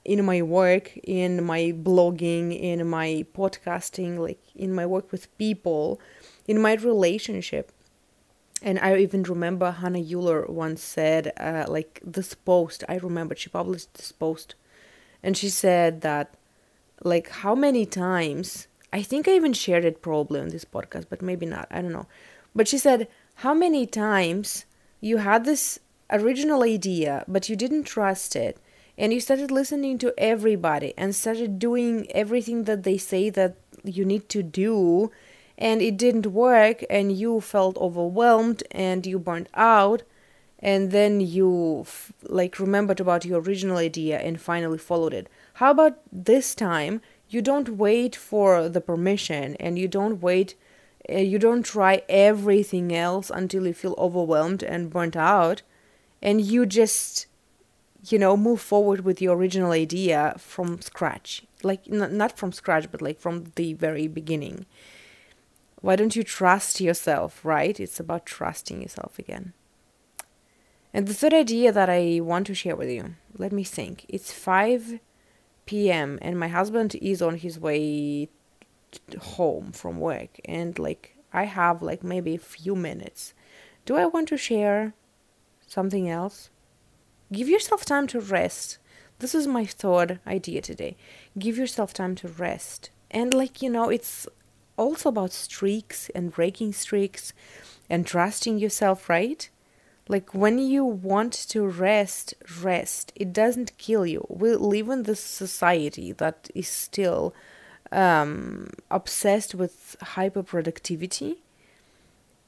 in 0.05 0.23
my 0.25 0.41
work 0.41 0.97
in 1.03 1.43
my 1.43 1.71
blogging 1.71 2.57
in 2.59 2.87
my 2.87 3.25
podcasting 3.33 4.17
like 4.17 4.41
in 4.55 4.73
my 4.73 4.85
work 4.85 5.11
with 5.11 5.37
people 5.37 5.99
in 6.47 6.61
my 6.61 6.73
relationship. 6.75 7.71
And 8.61 8.79
I 8.79 8.97
even 8.97 9.23
remember 9.23 9.71
Hannah 9.71 9.99
Euler 9.99 10.45
once 10.47 10.81
said 10.81 11.33
uh, 11.37 11.65
like 11.67 12.01
this 12.03 12.33
post 12.33 12.83
I 12.87 12.95
remember 12.95 13.35
she 13.35 13.49
published 13.49 13.93
this 13.95 14.11
post. 14.11 14.55
And 15.21 15.37
she 15.37 15.49
said 15.49 16.01
that 16.01 16.35
like 17.03 17.29
how 17.29 17.55
many 17.55 17.85
times 17.85 18.67
I 18.91 19.01
think 19.01 19.27
I 19.27 19.31
even 19.31 19.53
shared 19.53 19.85
it 19.85 20.01
probably 20.01 20.39
on 20.39 20.49
this 20.49 20.65
podcast 20.65 21.05
but 21.09 21.21
maybe 21.21 21.45
not 21.45 21.67
I 21.69 21.81
don't 21.81 21.91
know. 21.91 22.07
But 22.55 22.67
she 22.67 22.77
said 22.77 23.07
how 23.35 23.53
many 23.53 23.85
times 23.85 24.65
you 25.01 25.17
had 25.17 25.45
this 25.45 25.79
original 26.09 26.63
idea, 26.63 27.25
but 27.27 27.49
you 27.49 27.55
didn't 27.55 27.83
trust 27.83 28.35
it, 28.35 28.57
and 28.97 29.11
you 29.11 29.19
started 29.19 29.51
listening 29.51 29.97
to 29.97 30.13
everybody 30.17 30.93
and 30.97 31.15
started 31.15 31.59
doing 31.59 32.07
everything 32.11 32.63
that 32.65 32.83
they 32.83 32.97
say 32.97 33.29
that 33.31 33.55
you 33.83 34.05
need 34.05 34.29
to 34.29 34.43
do, 34.43 35.11
and 35.57 35.81
it 35.81 35.97
didn't 35.97 36.27
work, 36.27 36.83
and 36.89 37.11
you 37.11 37.41
felt 37.41 37.77
overwhelmed 37.77 38.63
and 38.71 39.05
you 39.05 39.19
burned 39.19 39.49
out, 39.55 40.03
and 40.59 40.91
then 40.91 41.19
you 41.19 41.81
f- 41.81 42.13
like 42.23 42.59
remembered 42.59 43.01
about 43.01 43.25
your 43.25 43.41
original 43.41 43.77
idea 43.77 44.19
and 44.19 44.39
finally 44.39 44.77
followed 44.77 45.13
it. 45.13 45.27
How 45.55 45.71
about 45.71 45.99
this 46.11 46.55
time? 46.55 47.01
You 47.27 47.41
don't 47.41 47.77
wait 47.77 48.15
for 48.15 48.69
the 48.69 48.79
permission 48.79 49.55
and 49.55 49.77
you 49.77 49.87
don't 49.87 50.21
wait 50.21 50.55
uh, 51.09 51.17
you 51.17 51.37
don't 51.37 51.63
try 51.63 52.01
everything 52.07 52.95
else 52.95 53.29
until 53.29 53.67
you 53.67 53.73
feel 53.73 53.95
overwhelmed 53.97 54.63
and 54.63 54.89
burnt 54.89 55.15
out 55.15 55.61
and 56.21 56.39
you 56.41 56.65
just 56.65 57.27
you 58.05 58.17
know 58.17 58.35
move 58.37 58.61
forward 58.61 59.01
with 59.01 59.21
your 59.21 59.35
original 59.35 59.71
idea 59.71 60.35
from 60.37 60.81
scratch. 60.81 61.43
Like 61.61 61.81
n- 61.91 62.17
not 62.17 62.37
from 62.37 62.51
scratch 62.51 62.89
but 62.91 63.01
like 63.01 63.19
from 63.19 63.51
the 63.55 63.73
very 63.73 64.07
beginning. 64.07 64.65
Why 65.81 65.97
don't 65.97 66.15
you 66.15 66.23
trust 66.23 66.79
yourself 66.79 67.43
right? 67.43 67.77
It's 67.79 67.99
about 67.99 68.25
trusting 68.25 68.81
yourself 68.81 69.19
again. 69.19 69.53
And 70.93 71.07
the 71.07 71.13
third 71.13 71.33
idea 71.33 71.71
that 71.71 71.89
i 71.89 72.19
want 72.21 72.47
to 72.47 72.53
share 72.53 72.75
with 72.75 72.89
you 72.89 73.15
let 73.37 73.51
me 73.51 73.65
think. 73.65 74.05
It's 74.07 74.31
5 74.31 74.99
p.m 75.65 76.17
and 76.21 76.39
my 76.39 76.47
husband 76.47 76.95
is 77.01 77.21
on 77.21 77.35
his 77.37 77.59
way 77.59 78.29
home 79.19 79.71
from 79.71 79.99
work 79.99 80.39
and 80.45 80.77
like 80.79 81.15
I 81.33 81.45
have 81.45 81.81
like 81.81 82.03
maybe 82.03 82.35
a 82.35 82.39
few 82.39 82.75
minutes. 82.75 83.33
Do 83.85 83.95
I 83.95 84.05
want 84.05 84.27
to 84.29 84.37
share 84.37 84.93
something 85.67 86.09
else? 86.09 86.49
Give 87.31 87.49
yourself 87.49 87.85
time 87.85 88.07
to 88.07 88.19
rest. 88.19 88.77
this 89.19 89.33
is 89.33 89.47
my 89.47 89.65
third 89.65 90.19
idea 90.27 90.61
today. 90.61 90.95
Give 91.39 91.57
yourself 91.57 91.93
time 91.93 92.15
to 92.15 92.27
rest. 92.27 92.89
And 93.09 93.33
like, 93.33 93.61
you 93.61 93.69
know, 93.69 93.89
it's 93.89 94.27
also 94.77 95.09
about 95.09 95.31
streaks 95.31 96.09
and 96.13 96.31
breaking 96.31 96.73
streaks 96.73 97.33
and 97.89 98.05
trusting 98.05 98.57
yourself, 98.57 99.09
right? 99.09 99.49
Like 100.07 100.33
when 100.33 100.57
you 100.57 100.83
want 100.83 101.33
to 101.49 101.65
rest, 101.65 102.33
rest. 102.61 103.13
It 103.15 103.31
doesn't 103.31 103.77
kill 103.77 104.05
you. 104.05 104.25
We 104.29 104.55
live 104.55 104.89
in 104.89 105.03
this 105.03 105.21
society 105.21 106.11
that 106.13 106.49
is 106.53 106.67
still 106.67 107.33
um, 107.93 108.69
obsessed 108.91 109.55
with 109.55 109.95
hyper 110.01 110.43
productivity, 110.43 111.43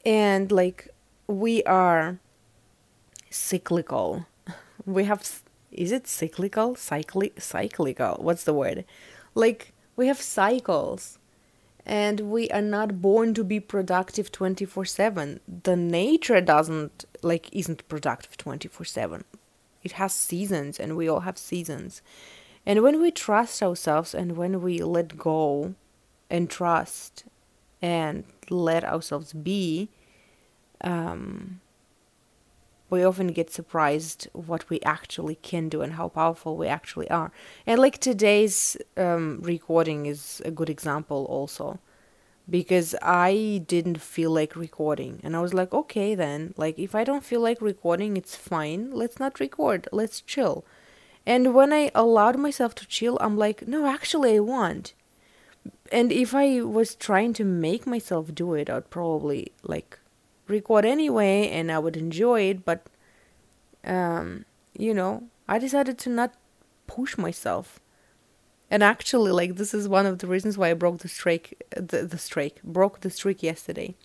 and 0.05 0.51
like 0.51 0.89
we 1.27 1.63
are 1.63 2.19
cyclical. 3.29 4.27
We 4.85 5.05
have 5.05 5.41
is 5.71 5.91
it 5.91 6.07
cyclical? 6.07 6.75
Cycli- 6.75 7.41
cyclical. 7.41 8.17
What's 8.21 8.43
the 8.43 8.53
word? 8.53 8.85
Like 9.33 9.73
we 9.95 10.07
have 10.07 10.21
cycles 10.21 11.17
and 11.85 12.19
we 12.31 12.49
are 12.49 12.61
not 12.61 13.01
born 13.01 13.33
to 13.33 13.43
be 13.43 13.59
productive 13.59 14.31
24/7 14.31 15.39
the 15.63 15.75
nature 15.75 16.41
doesn't 16.41 17.05
like 17.21 17.49
isn't 17.53 17.87
productive 17.87 18.35
24/7 18.37 19.23
it 19.83 19.93
has 19.93 20.13
seasons 20.13 20.79
and 20.79 20.97
we 20.97 21.07
all 21.07 21.21
have 21.21 21.37
seasons 21.37 22.01
and 22.65 22.81
when 22.81 23.01
we 23.01 23.11
trust 23.11 23.61
ourselves 23.61 24.13
and 24.13 24.37
when 24.37 24.61
we 24.61 24.79
let 24.79 25.17
go 25.17 25.75
and 26.29 26.49
trust 26.49 27.25
and 27.81 28.23
let 28.49 28.83
ourselves 28.83 29.33
be 29.33 29.89
um, 30.81 31.61
we 32.89 33.03
often 33.03 33.27
get 33.27 33.51
surprised 33.51 34.27
what 34.33 34.69
we 34.69 34.79
actually 34.81 35.35
can 35.35 35.69
do 35.69 35.81
and 35.81 35.93
how 35.93 36.07
powerful 36.07 36.55
we 36.55 36.67
actually 36.67 37.09
are. 37.09 37.31
And 37.65 37.79
like 37.79 37.97
today's 37.97 38.77
um, 38.95 39.39
recording 39.41 40.05
is 40.05 40.41
a 40.45 40.51
good 40.51 40.69
example 40.69 41.25
also 41.25 41.79
because 42.47 42.93
I 43.01 43.63
didn't 43.65 43.99
feel 43.99 44.29
like 44.29 44.55
recording 44.55 45.19
and 45.23 45.35
I 45.35 45.41
was 45.41 45.53
like 45.53 45.73
okay 45.73 46.13
then 46.13 46.53
like 46.57 46.77
if 46.77 46.93
I 46.93 47.03
don't 47.03 47.23
feel 47.23 47.41
like 47.41 47.59
recording 47.59 48.17
it's 48.17 48.35
fine 48.35 48.91
let's 48.91 49.19
not 49.19 49.39
record 49.39 49.87
let's 49.91 50.21
chill. 50.21 50.63
And 51.25 51.53
when 51.53 51.73
I 51.73 51.91
allowed 51.95 52.37
myself 52.37 52.75
to 52.75 52.87
chill 52.87 53.17
I'm 53.21 53.37
like 53.37 53.67
no 53.67 53.87
actually 53.87 54.35
I 54.35 54.39
want. 54.39 54.93
And 55.91 56.11
if 56.11 56.35
I 56.35 56.61
was 56.61 56.95
trying 56.95 57.33
to 57.33 57.43
make 57.43 57.87
myself 57.87 58.33
do 58.33 58.53
it 58.53 58.69
I'd 58.69 58.89
probably 58.89 59.51
like 59.63 59.99
record 60.47 60.85
anyway 60.85 61.49
and 61.49 61.71
I 61.71 61.79
would 61.79 61.97
enjoy 61.97 62.41
it, 62.41 62.65
but 62.65 62.87
um, 63.83 64.45
you 64.77 64.93
know, 64.93 65.23
I 65.47 65.59
decided 65.59 65.97
to 65.99 66.09
not 66.09 66.33
push 66.87 67.17
myself. 67.17 67.79
And 68.69 68.81
actually, 68.81 69.31
like 69.31 69.55
this 69.55 69.73
is 69.73 69.87
one 69.87 70.05
of 70.05 70.19
the 70.19 70.27
reasons 70.27 70.57
why 70.57 70.71
I 70.71 70.73
broke 70.73 70.99
the 70.99 71.07
streak, 71.07 71.61
the, 71.69 72.03
the 72.03 72.17
streak, 72.17 72.61
broke 72.63 73.01
the 73.01 73.09
streak 73.09 73.43
yesterday. 73.43 73.95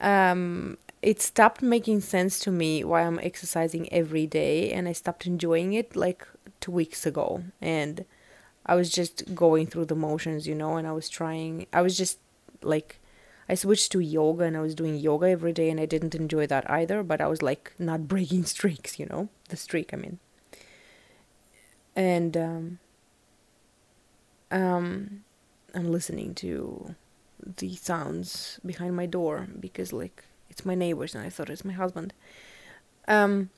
Um, 0.00 0.76
it 1.02 1.20
stopped 1.22 1.62
making 1.62 2.00
sense 2.00 2.38
to 2.40 2.50
me 2.50 2.84
why 2.84 3.02
I'm 3.02 3.18
exercising 3.20 3.92
every 3.92 4.26
day, 4.26 4.72
and 4.72 4.88
I 4.88 4.92
stopped 4.92 5.26
enjoying 5.26 5.72
it 5.72 5.96
like 5.96 6.26
two 6.60 6.72
weeks 6.72 7.06
ago. 7.06 7.42
And 7.60 8.04
I 8.66 8.74
was 8.74 8.90
just 8.90 9.34
going 9.34 9.66
through 9.66 9.86
the 9.86 9.96
motions, 9.96 10.46
you 10.46 10.54
know, 10.54 10.76
and 10.76 10.86
I 10.86 10.92
was 10.92 11.08
trying. 11.08 11.66
I 11.72 11.82
was 11.82 11.96
just 11.96 12.18
like 12.62 13.00
I 13.50 13.54
switched 13.54 13.90
to 13.92 13.98
yoga 13.98 14.44
and 14.44 14.56
I 14.56 14.60
was 14.60 14.76
doing 14.76 14.94
yoga 14.94 15.28
every 15.28 15.52
day 15.52 15.70
and 15.70 15.80
I 15.80 15.84
didn't 15.84 16.14
enjoy 16.14 16.46
that 16.46 16.70
either, 16.70 17.02
but 17.02 17.20
I 17.20 17.26
was 17.26 17.42
like 17.42 17.72
not 17.80 18.06
breaking 18.06 18.44
streaks, 18.54 18.96
you 18.96 19.06
know, 19.06 19.28
the 19.48 19.56
streak, 19.56 19.92
I 19.92 19.96
mean. 19.96 20.20
And 21.96 22.36
um, 22.36 22.78
um, 24.52 25.24
I'm 25.74 25.90
listening 25.90 26.32
to 26.36 26.94
the 27.44 27.74
sounds 27.74 28.60
behind 28.64 28.94
my 28.94 29.06
door 29.06 29.48
because 29.58 29.92
like 29.92 30.22
it's 30.60 30.66
my 30.66 30.74
neighbors 30.74 31.14
and 31.14 31.24
I 31.24 31.30
thought 31.30 31.50
it's 31.50 31.64
my 31.64 31.72
husband. 31.72 32.12
Um, 33.08 33.50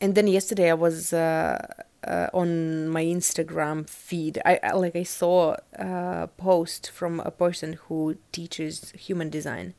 and 0.00 0.14
then 0.14 0.26
yesterday 0.26 0.70
I 0.70 0.74
was 0.74 1.12
uh, 1.12 1.84
uh, 2.04 2.28
on 2.32 2.88
my 2.88 3.04
Instagram 3.04 3.88
feed, 3.88 4.40
I, 4.44 4.58
I 4.62 4.72
like 4.72 4.96
I 4.96 5.02
saw 5.02 5.56
a 5.74 6.28
post 6.36 6.90
from 6.90 7.20
a 7.20 7.30
person 7.30 7.74
who 7.84 8.16
teaches 8.32 8.92
human 8.92 9.28
design, 9.28 9.74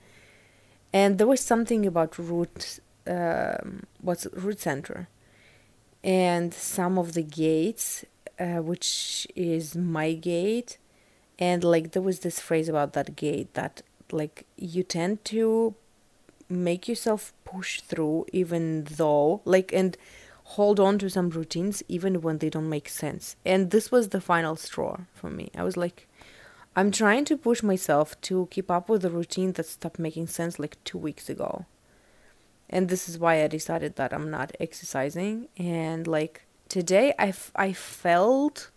and 0.94 1.18
there 1.18 1.28
was 1.28 1.42
something 1.42 1.86
about 1.86 2.20
root, 2.20 2.80
um, 3.08 3.84
what's 4.02 4.28
root 4.34 4.60
center, 4.60 5.08
and 6.04 6.54
some 6.54 6.98
of 6.98 7.13
the 7.13 7.24
gates, 7.24 8.06
uh, 8.39 8.62
which 8.62 9.26
is 9.36 9.76
my 9.76 10.13
gate, 10.13 10.78
and 11.39 11.63
like 11.63 11.92
there 11.92 12.02
was 12.02 12.20
this 12.20 12.39
phrase 12.39 12.68
about 12.70 12.94
that 12.94 13.15
gate 13.15 13.54
that 13.54 13.82
like 14.12 14.46
you 14.58 14.84
tend 14.84 15.24
to 15.26 15.76
make 16.50 16.88
yourself 16.88 17.34
push 17.46 17.82
through 17.82 18.26
even 18.34 18.84
though 18.86 19.42
like 19.46 19.72
and 19.72 19.96
hold 20.44 20.80
on 20.80 20.98
to 20.98 21.10
some 21.10 21.30
routines 21.30 21.84
even 21.88 22.22
when 22.22 22.40
they 22.40 22.50
don't 22.50 22.70
make 22.70 22.90
sense. 22.90 23.36
And 23.46 23.70
this 23.70 23.92
was 23.92 24.10
the 24.10 24.20
final 24.20 24.56
straw 24.56 25.02
for 25.14 25.30
me. 25.30 25.52
I 25.56 25.64
was 25.64 25.78
like, 25.78 26.08
I'm 26.76 26.92
trying 26.92 27.26
to 27.26 27.38
push 27.38 27.62
myself 27.62 28.20
to 28.22 28.48
keep 28.50 28.72
up 28.72 28.90
with 28.90 29.04
the 29.04 29.12
routine 29.12 29.54
that 29.54 29.68
stopped 29.68 30.00
making 30.00 30.28
sense 30.28 30.58
like 30.58 30.84
two 30.84 30.98
weeks 30.98 31.30
ago. 31.30 31.66
And 32.68 32.90
this 32.90 33.08
is 33.08 33.20
why 33.20 33.44
I 33.44 33.48
decided 33.48 33.96
that 33.98 34.12
I'm 34.12 34.32
not 34.32 34.56
exercising. 34.60 35.50
And 35.58 36.08
like 36.08 36.46
today, 36.68 37.14
I, 37.20 37.28
f- 37.28 37.52
I 37.56 37.74
felt 37.74 38.72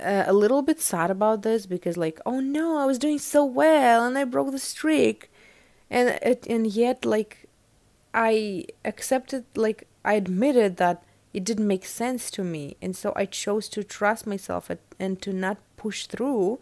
uh, 0.00 0.24
a 0.26 0.32
little 0.32 0.62
bit 0.62 0.80
sad 0.80 1.10
about 1.10 1.42
this 1.42 1.66
because 1.66 1.96
like, 1.96 2.20
oh 2.26 2.40
no, 2.40 2.78
I 2.78 2.86
was 2.86 2.98
doing 2.98 3.18
so 3.18 3.44
well 3.44 4.04
and 4.04 4.18
I 4.18 4.24
broke 4.24 4.50
the 4.50 4.58
streak. 4.58 5.30
And 5.90 6.10
it, 6.22 6.46
and 6.48 6.66
yet 6.66 7.04
like 7.04 7.48
I 8.14 8.66
accepted 8.84 9.44
like 9.54 9.86
I 10.04 10.14
admitted 10.14 10.76
that 10.76 11.02
it 11.32 11.44
didn't 11.44 11.66
make 11.66 11.84
sense 11.84 12.30
to 12.32 12.42
me. 12.42 12.76
And 12.82 12.96
so 12.96 13.12
I 13.14 13.24
chose 13.26 13.68
to 13.70 13.84
trust 13.84 14.26
myself 14.26 14.70
and 14.98 15.22
to 15.22 15.32
not 15.32 15.58
push 15.76 16.06
through. 16.06 16.60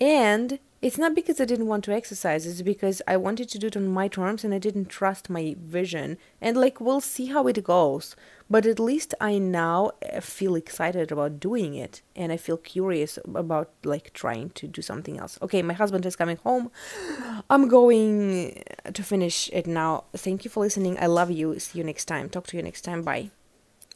And 0.00 0.58
it's 0.82 0.98
not 0.98 1.14
because 1.14 1.40
I 1.40 1.46
didn't 1.46 1.68
want 1.68 1.84
to 1.84 1.94
exercise, 1.94 2.46
it's 2.46 2.60
because 2.60 3.00
I 3.08 3.16
wanted 3.16 3.48
to 3.48 3.58
do 3.58 3.68
it 3.68 3.76
on 3.76 3.88
my 3.88 4.06
terms 4.06 4.44
and 4.44 4.52
I 4.52 4.58
didn't 4.58 4.90
trust 4.90 5.30
my 5.30 5.56
vision. 5.58 6.18
And 6.42 6.58
like, 6.58 6.80
we'll 6.80 7.00
see 7.00 7.26
how 7.26 7.46
it 7.46 7.64
goes. 7.64 8.14
But 8.50 8.66
at 8.66 8.78
least 8.78 9.14
I 9.20 9.38
now 9.38 9.92
uh, 10.12 10.20
feel 10.20 10.54
excited 10.54 11.10
about 11.10 11.40
doing 11.40 11.74
it 11.74 12.02
and 12.14 12.30
I 12.30 12.36
feel 12.36 12.58
curious 12.58 13.18
about 13.34 13.70
like 13.84 14.12
trying 14.12 14.50
to 14.50 14.66
do 14.66 14.82
something 14.82 15.18
else. 15.18 15.38
Okay, 15.40 15.62
my 15.62 15.74
husband 15.74 16.04
is 16.04 16.14
coming 16.14 16.36
home. 16.36 16.70
I'm 17.50 17.68
going 17.68 18.62
to 18.92 19.02
finish 19.02 19.48
it 19.52 19.66
now. 19.66 20.04
Thank 20.14 20.44
you 20.44 20.50
for 20.50 20.60
listening. 20.60 20.98
I 21.00 21.06
love 21.06 21.30
you. 21.30 21.58
See 21.58 21.78
you 21.78 21.84
next 21.84 22.04
time. 22.04 22.28
Talk 22.28 22.46
to 22.48 22.56
you 22.56 22.62
next 22.62 22.82
time. 22.82 23.02
Bye. 23.02 23.30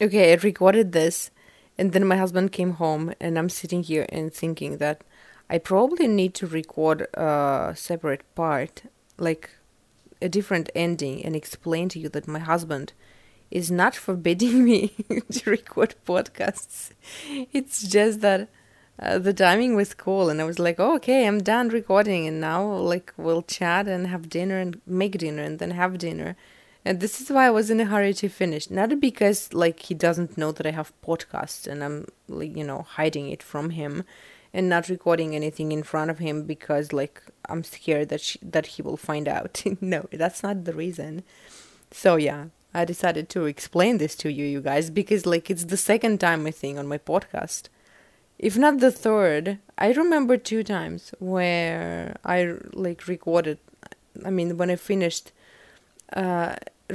Okay, 0.00 0.32
I 0.32 0.36
recorded 0.36 0.92
this 0.92 1.30
and 1.76 1.92
then 1.92 2.06
my 2.06 2.16
husband 2.16 2.52
came 2.52 2.72
home 2.72 3.12
and 3.20 3.38
I'm 3.38 3.48
sitting 3.48 3.82
here 3.82 4.06
and 4.08 4.32
thinking 4.32 4.78
that 4.78 5.02
I 5.50 5.58
probably 5.58 6.08
need 6.08 6.34
to 6.34 6.46
record 6.46 7.02
a 7.14 7.72
separate 7.76 8.22
part, 8.34 8.82
like 9.16 9.50
a 10.20 10.28
different 10.28 10.68
ending, 10.74 11.24
and 11.24 11.34
explain 11.34 11.88
to 11.90 11.98
you 11.98 12.08
that 12.10 12.28
my 12.28 12.40
husband 12.40 12.92
is 13.50 13.70
not 13.70 13.94
forbidding 13.94 14.64
me 14.64 14.88
to 15.32 15.50
record 15.50 15.94
podcasts. 16.06 16.90
It's 17.52 17.86
just 17.86 18.20
that 18.20 18.48
uh, 19.00 19.18
the 19.18 19.32
timing 19.32 19.76
was 19.76 19.94
cool, 19.94 20.28
and 20.28 20.40
I 20.40 20.44
was 20.44 20.58
like, 20.58 20.80
oh, 20.80 20.96
okay, 20.96 21.26
I'm 21.26 21.38
done 21.38 21.68
recording, 21.68 22.26
and 22.26 22.40
now 22.40 22.64
like 22.64 23.12
we'll 23.16 23.42
chat 23.42 23.86
and 23.86 24.08
have 24.08 24.28
dinner 24.28 24.58
and 24.58 24.80
make 24.86 25.18
dinner 25.18 25.42
and 25.42 25.58
then 25.58 25.70
have 25.70 25.98
dinner. 25.98 26.36
And 26.84 27.00
this 27.00 27.20
is 27.20 27.30
why 27.30 27.46
I 27.46 27.50
was 27.50 27.70
in 27.70 27.80
a 27.80 27.84
hurry 27.84 28.14
to 28.14 28.28
finish. 28.28 28.70
Not 28.70 28.98
because 29.00 29.52
like 29.52 29.80
he 29.80 29.94
doesn't 29.94 30.38
know 30.38 30.52
that 30.52 30.66
I 30.66 30.70
have 30.70 30.92
podcasts 31.02 31.66
and 31.66 31.84
I'm 31.84 32.06
like 32.28 32.56
you 32.56 32.64
know 32.64 32.82
hiding 32.82 33.30
it 33.30 33.42
from 33.42 33.70
him 33.70 34.04
and 34.52 34.68
not 34.68 34.88
recording 34.88 35.34
anything 35.34 35.72
in 35.72 35.82
front 35.82 36.10
of 36.10 36.18
him 36.18 36.44
because 36.44 36.92
like 36.92 37.22
I'm 37.48 37.62
scared 37.64 38.08
that 38.08 38.20
she, 38.20 38.38
that 38.42 38.66
he 38.66 38.82
will 38.82 38.96
find 38.96 39.28
out. 39.28 39.62
no, 39.80 40.08
that's 40.12 40.42
not 40.42 40.64
the 40.64 40.72
reason. 40.72 41.24
So 41.90 42.16
yeah, 42.16 42.46
I 42.78 42.84
decided 42.84 43.28
to 43.30 43.46
explain 43.46 43.98
this 43.98 44.14
to 44.16 44.32
you 44.32 44.44
you 44.44 44.60
guys 44.60 44.90
because 44.90 45.26
like 45.26 45.50
it's 45.50 45.64
the 45.64 45.76
second 45.76 46.20
time 46.20 46.46
I 46.46 46.52
think 46.52 46.78
on 46.78 46.86
my 46.86 46.98
podcast. 46.98 47.62
If 48.38 48.56
not 48.56 48.78
the 48.78 48.92
third, 48.92 49.58
I 49.76 49.88
remember 49.92 50.36
two 50.36 50.62
times 50.62 51.12
where 51.18 52.16
I 52.24 52.38
like 52.72 53.08
recorded 53.08 53.58
I 54.24 54.30
mean 54.30 54.56
when 54.58 54.70
I 54.70 54.76
finished 54.76 55.32
uh 56.22 56.54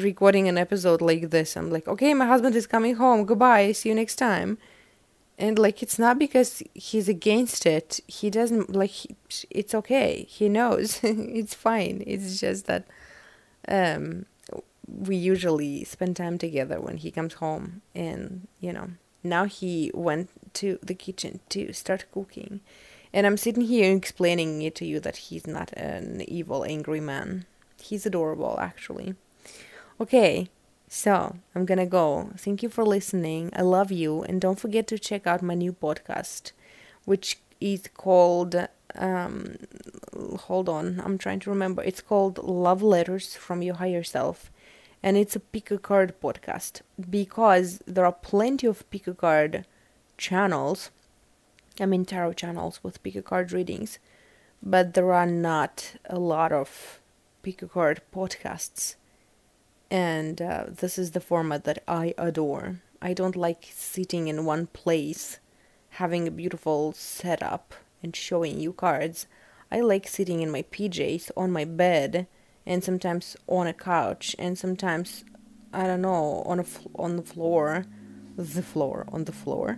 recording 0.10 0.48
an 0.48 0.58
episode 0.58 1.02
like 1.02 1.30
this, 1.30 1.56
I'm 1.58 1.70
like, 1.70 1.88
"Okay, 1.94 2.14
my 2.14 2.28
husband 2.34 2.56
is 2.56 2.66
coming 2.76 2.96
home. 2.96 3.26
Goodbye. 3.26 3.74
See 3.74 3.90
you 3.90 3.96
next 3.96 4.16
time." 4.16 4.58
and 5.38 5.58
like 5.58 5.82
it's 5.82 5.98
not 5.98 6.20
because 6.20 6.62
he's 6.74 7.10
against 7.10 7.66
it 7.66 8.00
he 8.08 8.30
doesn't 8.30 8.76
like 8.76 8.92
he, 8.92 9.16
it's 9.50 9.74
okay 9.74 10.26
he 10.30 10.48
knows 10.48 11.00
it's 11.04 11.56
fine 11.56 12.04
it's 12.06 12.40
just 12.40 12.66
that 12.68 12.84
um 13.68 14.26
we 14.88 15.16
usually 15.16 15.84
spend 15.84 16.16
time 16.16 16.38
together 16.38 16.80
when 16.80 16.98
he 16.98 17.12
comes 17.12 17.36
home 17.36 17.82
and 17.96 18.48
you 18.60 18.74
know 18.74 18.90
now 19.24 19.46
he 19.46 19.90
went 19.94 20.30
to 20.56 20.78
the 20.84 20.94
kitchen 20.94 21.40
to 21.50 21.72
start 21.74 22.06
cooking. 22.12 22.60
And 23.14 23.26
I'm 23.26 23.38
sitting 23.38 23.64
here 23.64 23.96
explaining 23.96 24.62
it 24.62 24.76
to 24.76 24.86
you 24.86 25.00
that 25.00 25.18
he's 25.18 25.48
not 25.48 25.72
an 25.74 26.22
evil, 26.28 26.66
angry 26.66 27.00
man. 27.00 27.46
He's 27.82 28.06
adorable, 28.06 28.58
actually. 28.60 29.16
Okay, 30.02 30.50
so 30.88 31.38
I'm 31.56 31.66
gonna 31.66 31.86
go. 31.86 32.32
Thank 32.38 32.64
you 32.64 32.70
for 32.70 32.84
listening. 32.84 33.52
I 33.56 33.62
love 33.62 33.92
you. 33.92 34.24
And 34.24 34.42
don't 34.42 34.60
forget 34.60 34.88
to 34.88 35.00
check 35.00 35.28
out 35.28 35.42
my 35.42 35.54
new 35.54 35.74
podcast, 35.74 36.52
which 37.06 37.40
is 37.62 37.88
called. 37.94 38.68
Um, 38.96 39.58
hold 40.42 40.70
on, 40.70 41.02
I'm 41.04 41.18
trying 41.18 41.40
to 41.42 41.50
remember. 41.50 41.82
It's 41.84 42.02
called 42.02 42.38
Love 42.40 42.84
Letters 42.84 43.36
from 43.36 43.62
Your 43.62 43.76
Higher 43.76 44.04
Self. 44.04 44.52
And 45.04 45.18
it's 45.18 45.36
a 45.36 45.40
pick 45.42 45.70
a 45.70 45.78
card 45.78 46.20
podcast 46.22 46.82
because 47.10 47.80
there 47.86 48.06
are 48.06 48.14
plenty 48.14 48.66
of 48.66 48.90
pick 48.90 49.06
a 49.06 49.14
card 49.14 49.66
channels 50.18 50.90
I 51.80 51.88
mean 51.88 52.06
tarot 52.06 52.34
channels 52.34 52.84
with 52.84 53.02
pick 53.02 53.16
a 53.16 53.22
card 53.24 53.52
readings, 53.52 53.98
but 54.62 54.94
there 54.94 55.12
are 55.12 55.26
not 55.26 55.96
a 56.06 56.20
lot 56.20 56.52
of 56.52 57.00
pick 57.42 57.62
a 57.62 57.68
card 57.68 58.02
podcasts. 58.14 58.96
And 59.90 60.42
uh, 60.42 60.66
this 60.70 60.98
is 60.98 61.12
the 61.12 61.20
format 61.20 61.64
that 61.64 61.84
I 61.88 62.14
adore. 62.18 62.82
I 63.02 63.14
don't 63.14 63.36
like 63.36 63.70
sitting 63.74 64.28
in 64.28 64.46
one 64.46 64.68
place, 64.68 65.40
having 65.90 66.28
a 66.28 66.32
beautiful 66.32 66.94
setup 66.94 67.74
and 68.02 68.16
showing 68.16 68.60
you 68.60 68.72
cards. 68.72 69.28
I 69.72 69.82
like 69.82 70.08
sitting 70.08 70.42
in 70.42 70.52
my 70.52 70.62
PJs 70.64 71.32
on 71.36 71.52
my 71.52 71.66
bed 71.66 72.28
and 72.66 72.84
sometimes 72.84 73.36
on 73.48 73.68
a 73.68 73.74
couch 73.74 74.36
and 74.40 74.58
sometimes 74.58 75.26
I 75.74 75.88
don't 75.88 76.02
know 76.02 76.44
on 76.46 76.60
a 76.60 76.66
on 76.96 77.16
the 77.16 77.24
floor, 77.24 77.86
the 78.38 78.62
floor 78.62 79.06
on 79.12 79.26
the 79.26 79.32
floor, 79.32 79.78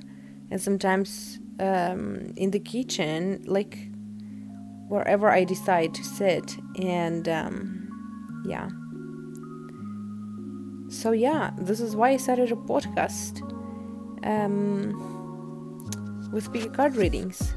and 0.52 0.62
sometimes 0.62 1.40
um, 1.60 2.34
in 2.36 2.52
the 2.52 2.60
kitchen, 2.60 3.44
like 3.46 3.78
wherever 4.90 5.30
I 5.30 5.46
decide 5.46 5.94
to 5.94 6.04
sit, 6.04 6.58
and 6.82 7.30
um, 7.30 8.44
yeah. 8.46 8.68
So 10.90 11.12
yeah, 11.12 11.52
this 11.58 11.80
is 11.80 11.96
why 11.96 12.10
I 12.10 12.18
started 12.18 12.52
a 12.52 12.56
podcast 12.56 13.42
um, 14.26 14.92
with 16.34 16.52
bigger 16.52 16.70
card 16.70 16.98
readings, 16.98 17.54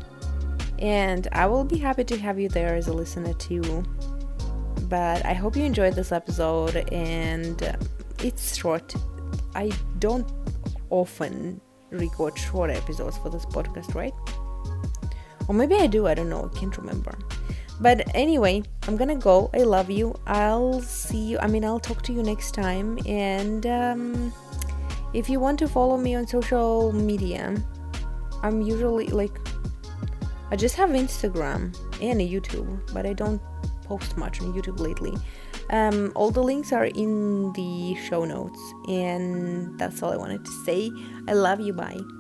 and 0.79 1.27
I 1.33 1.47
will 1.47 1.65
be 1.65 1.79
happy 1.79 2.05
to 2.05 2.17
have 2.19 2.39
you 2.39 2.49
there 2.49 2.77
as 2.77 2.87
a 2.87 2.93
listener 2.93 3.35
too. 3.35 3.85
But 4.89 5.25
I 5.25 5.35
hope 5.35 5.57
you 5.57 5.65
enjoyed 5.65 5.95
this 5.95 6.13
episode, 6.13 6.77
and 6.93 7.77
it's 8.23 8.57
short. 8.57 8.95
I 9.55 9.71
don't 9.99 10.27
often 10.91 11.61
record 11.91 12.39
short 12.39 12.71
episodes 12.71 13.19
for 13.19 13.29
this 13.31 13.45
podcast, 13.47 13.95
right? 13.95 14.15
Or 15.49 15.55
maybe 15.55 15.77
I 15.77 15.87
do, 15.87 16.07
I 16.07 16.15
don't 16.15 16.29
know, 16.29 16.51
I 16.53 16.59
can't 16.59 16.77
remember. 16.77 17.17
But 17.81 18.15
anyway, 18.15 18.63
I'm 18.87 18.97
gonna 18.97 19.17
go. 19.17 19.51
I 19.55 19.59
love 19.59 19.89
you. 19.89 20.15
I'll 20.27 20.81
see 20.83 21.19
you. 21.19 21.39
I 21.39 21.47
mean, 21.47 21.65
I'll 21.65 21.79
talk 21.79 22.03
to 22.03 22.13
you 22.13 22.23
next 22.23 22.53
time. 22.53 22.99
And 23.07 23.67
um, 23.67 24.33
if 25.15 25.31
you 25.31 25.39
want 25.39 25.59
to 25.61 25.69
follow 25.69 25.97
me 25.97 26.17
on 26.17 26.27
social 26.27 26.93
media, 26.93 27.55
I'm 28.43 28.63
usually 28.63 29.07
like, 29.09 29.39
I 30.51 30.57
just 30.57 30.75
have 30.75 30.91
Instagram 30.91 31.77
and 32.03 32.21
YouTube, 32.21 32.93
but 32.93 33.07
I 33.07 33.13
don't 33.13 33.41
post 33.89 34.17
much 34.17 34.41
on 34.41 34.53
YouTube 34.53 34.79
lately. 34.79 35.15
Um, 35.71 36.13
all 36.15 36.31
the 36.31 36.43
links 36.43 36.73
are 36.73 36.87
in 36.87 37.53
the 37.55 37.97
show 38.09 38.25
notes, 38.25 38.61
and 38.89 39.79
that's 39.79 40.03
all 40.03 40.13
I 40.13 40.17
wanted 40.17 40.45
to 40.45 40.53
say. 40.65 40.91
I 41.27 41.33
love 41.33 41.61
you. 41.61 41.73
Bye. 41.73 42.18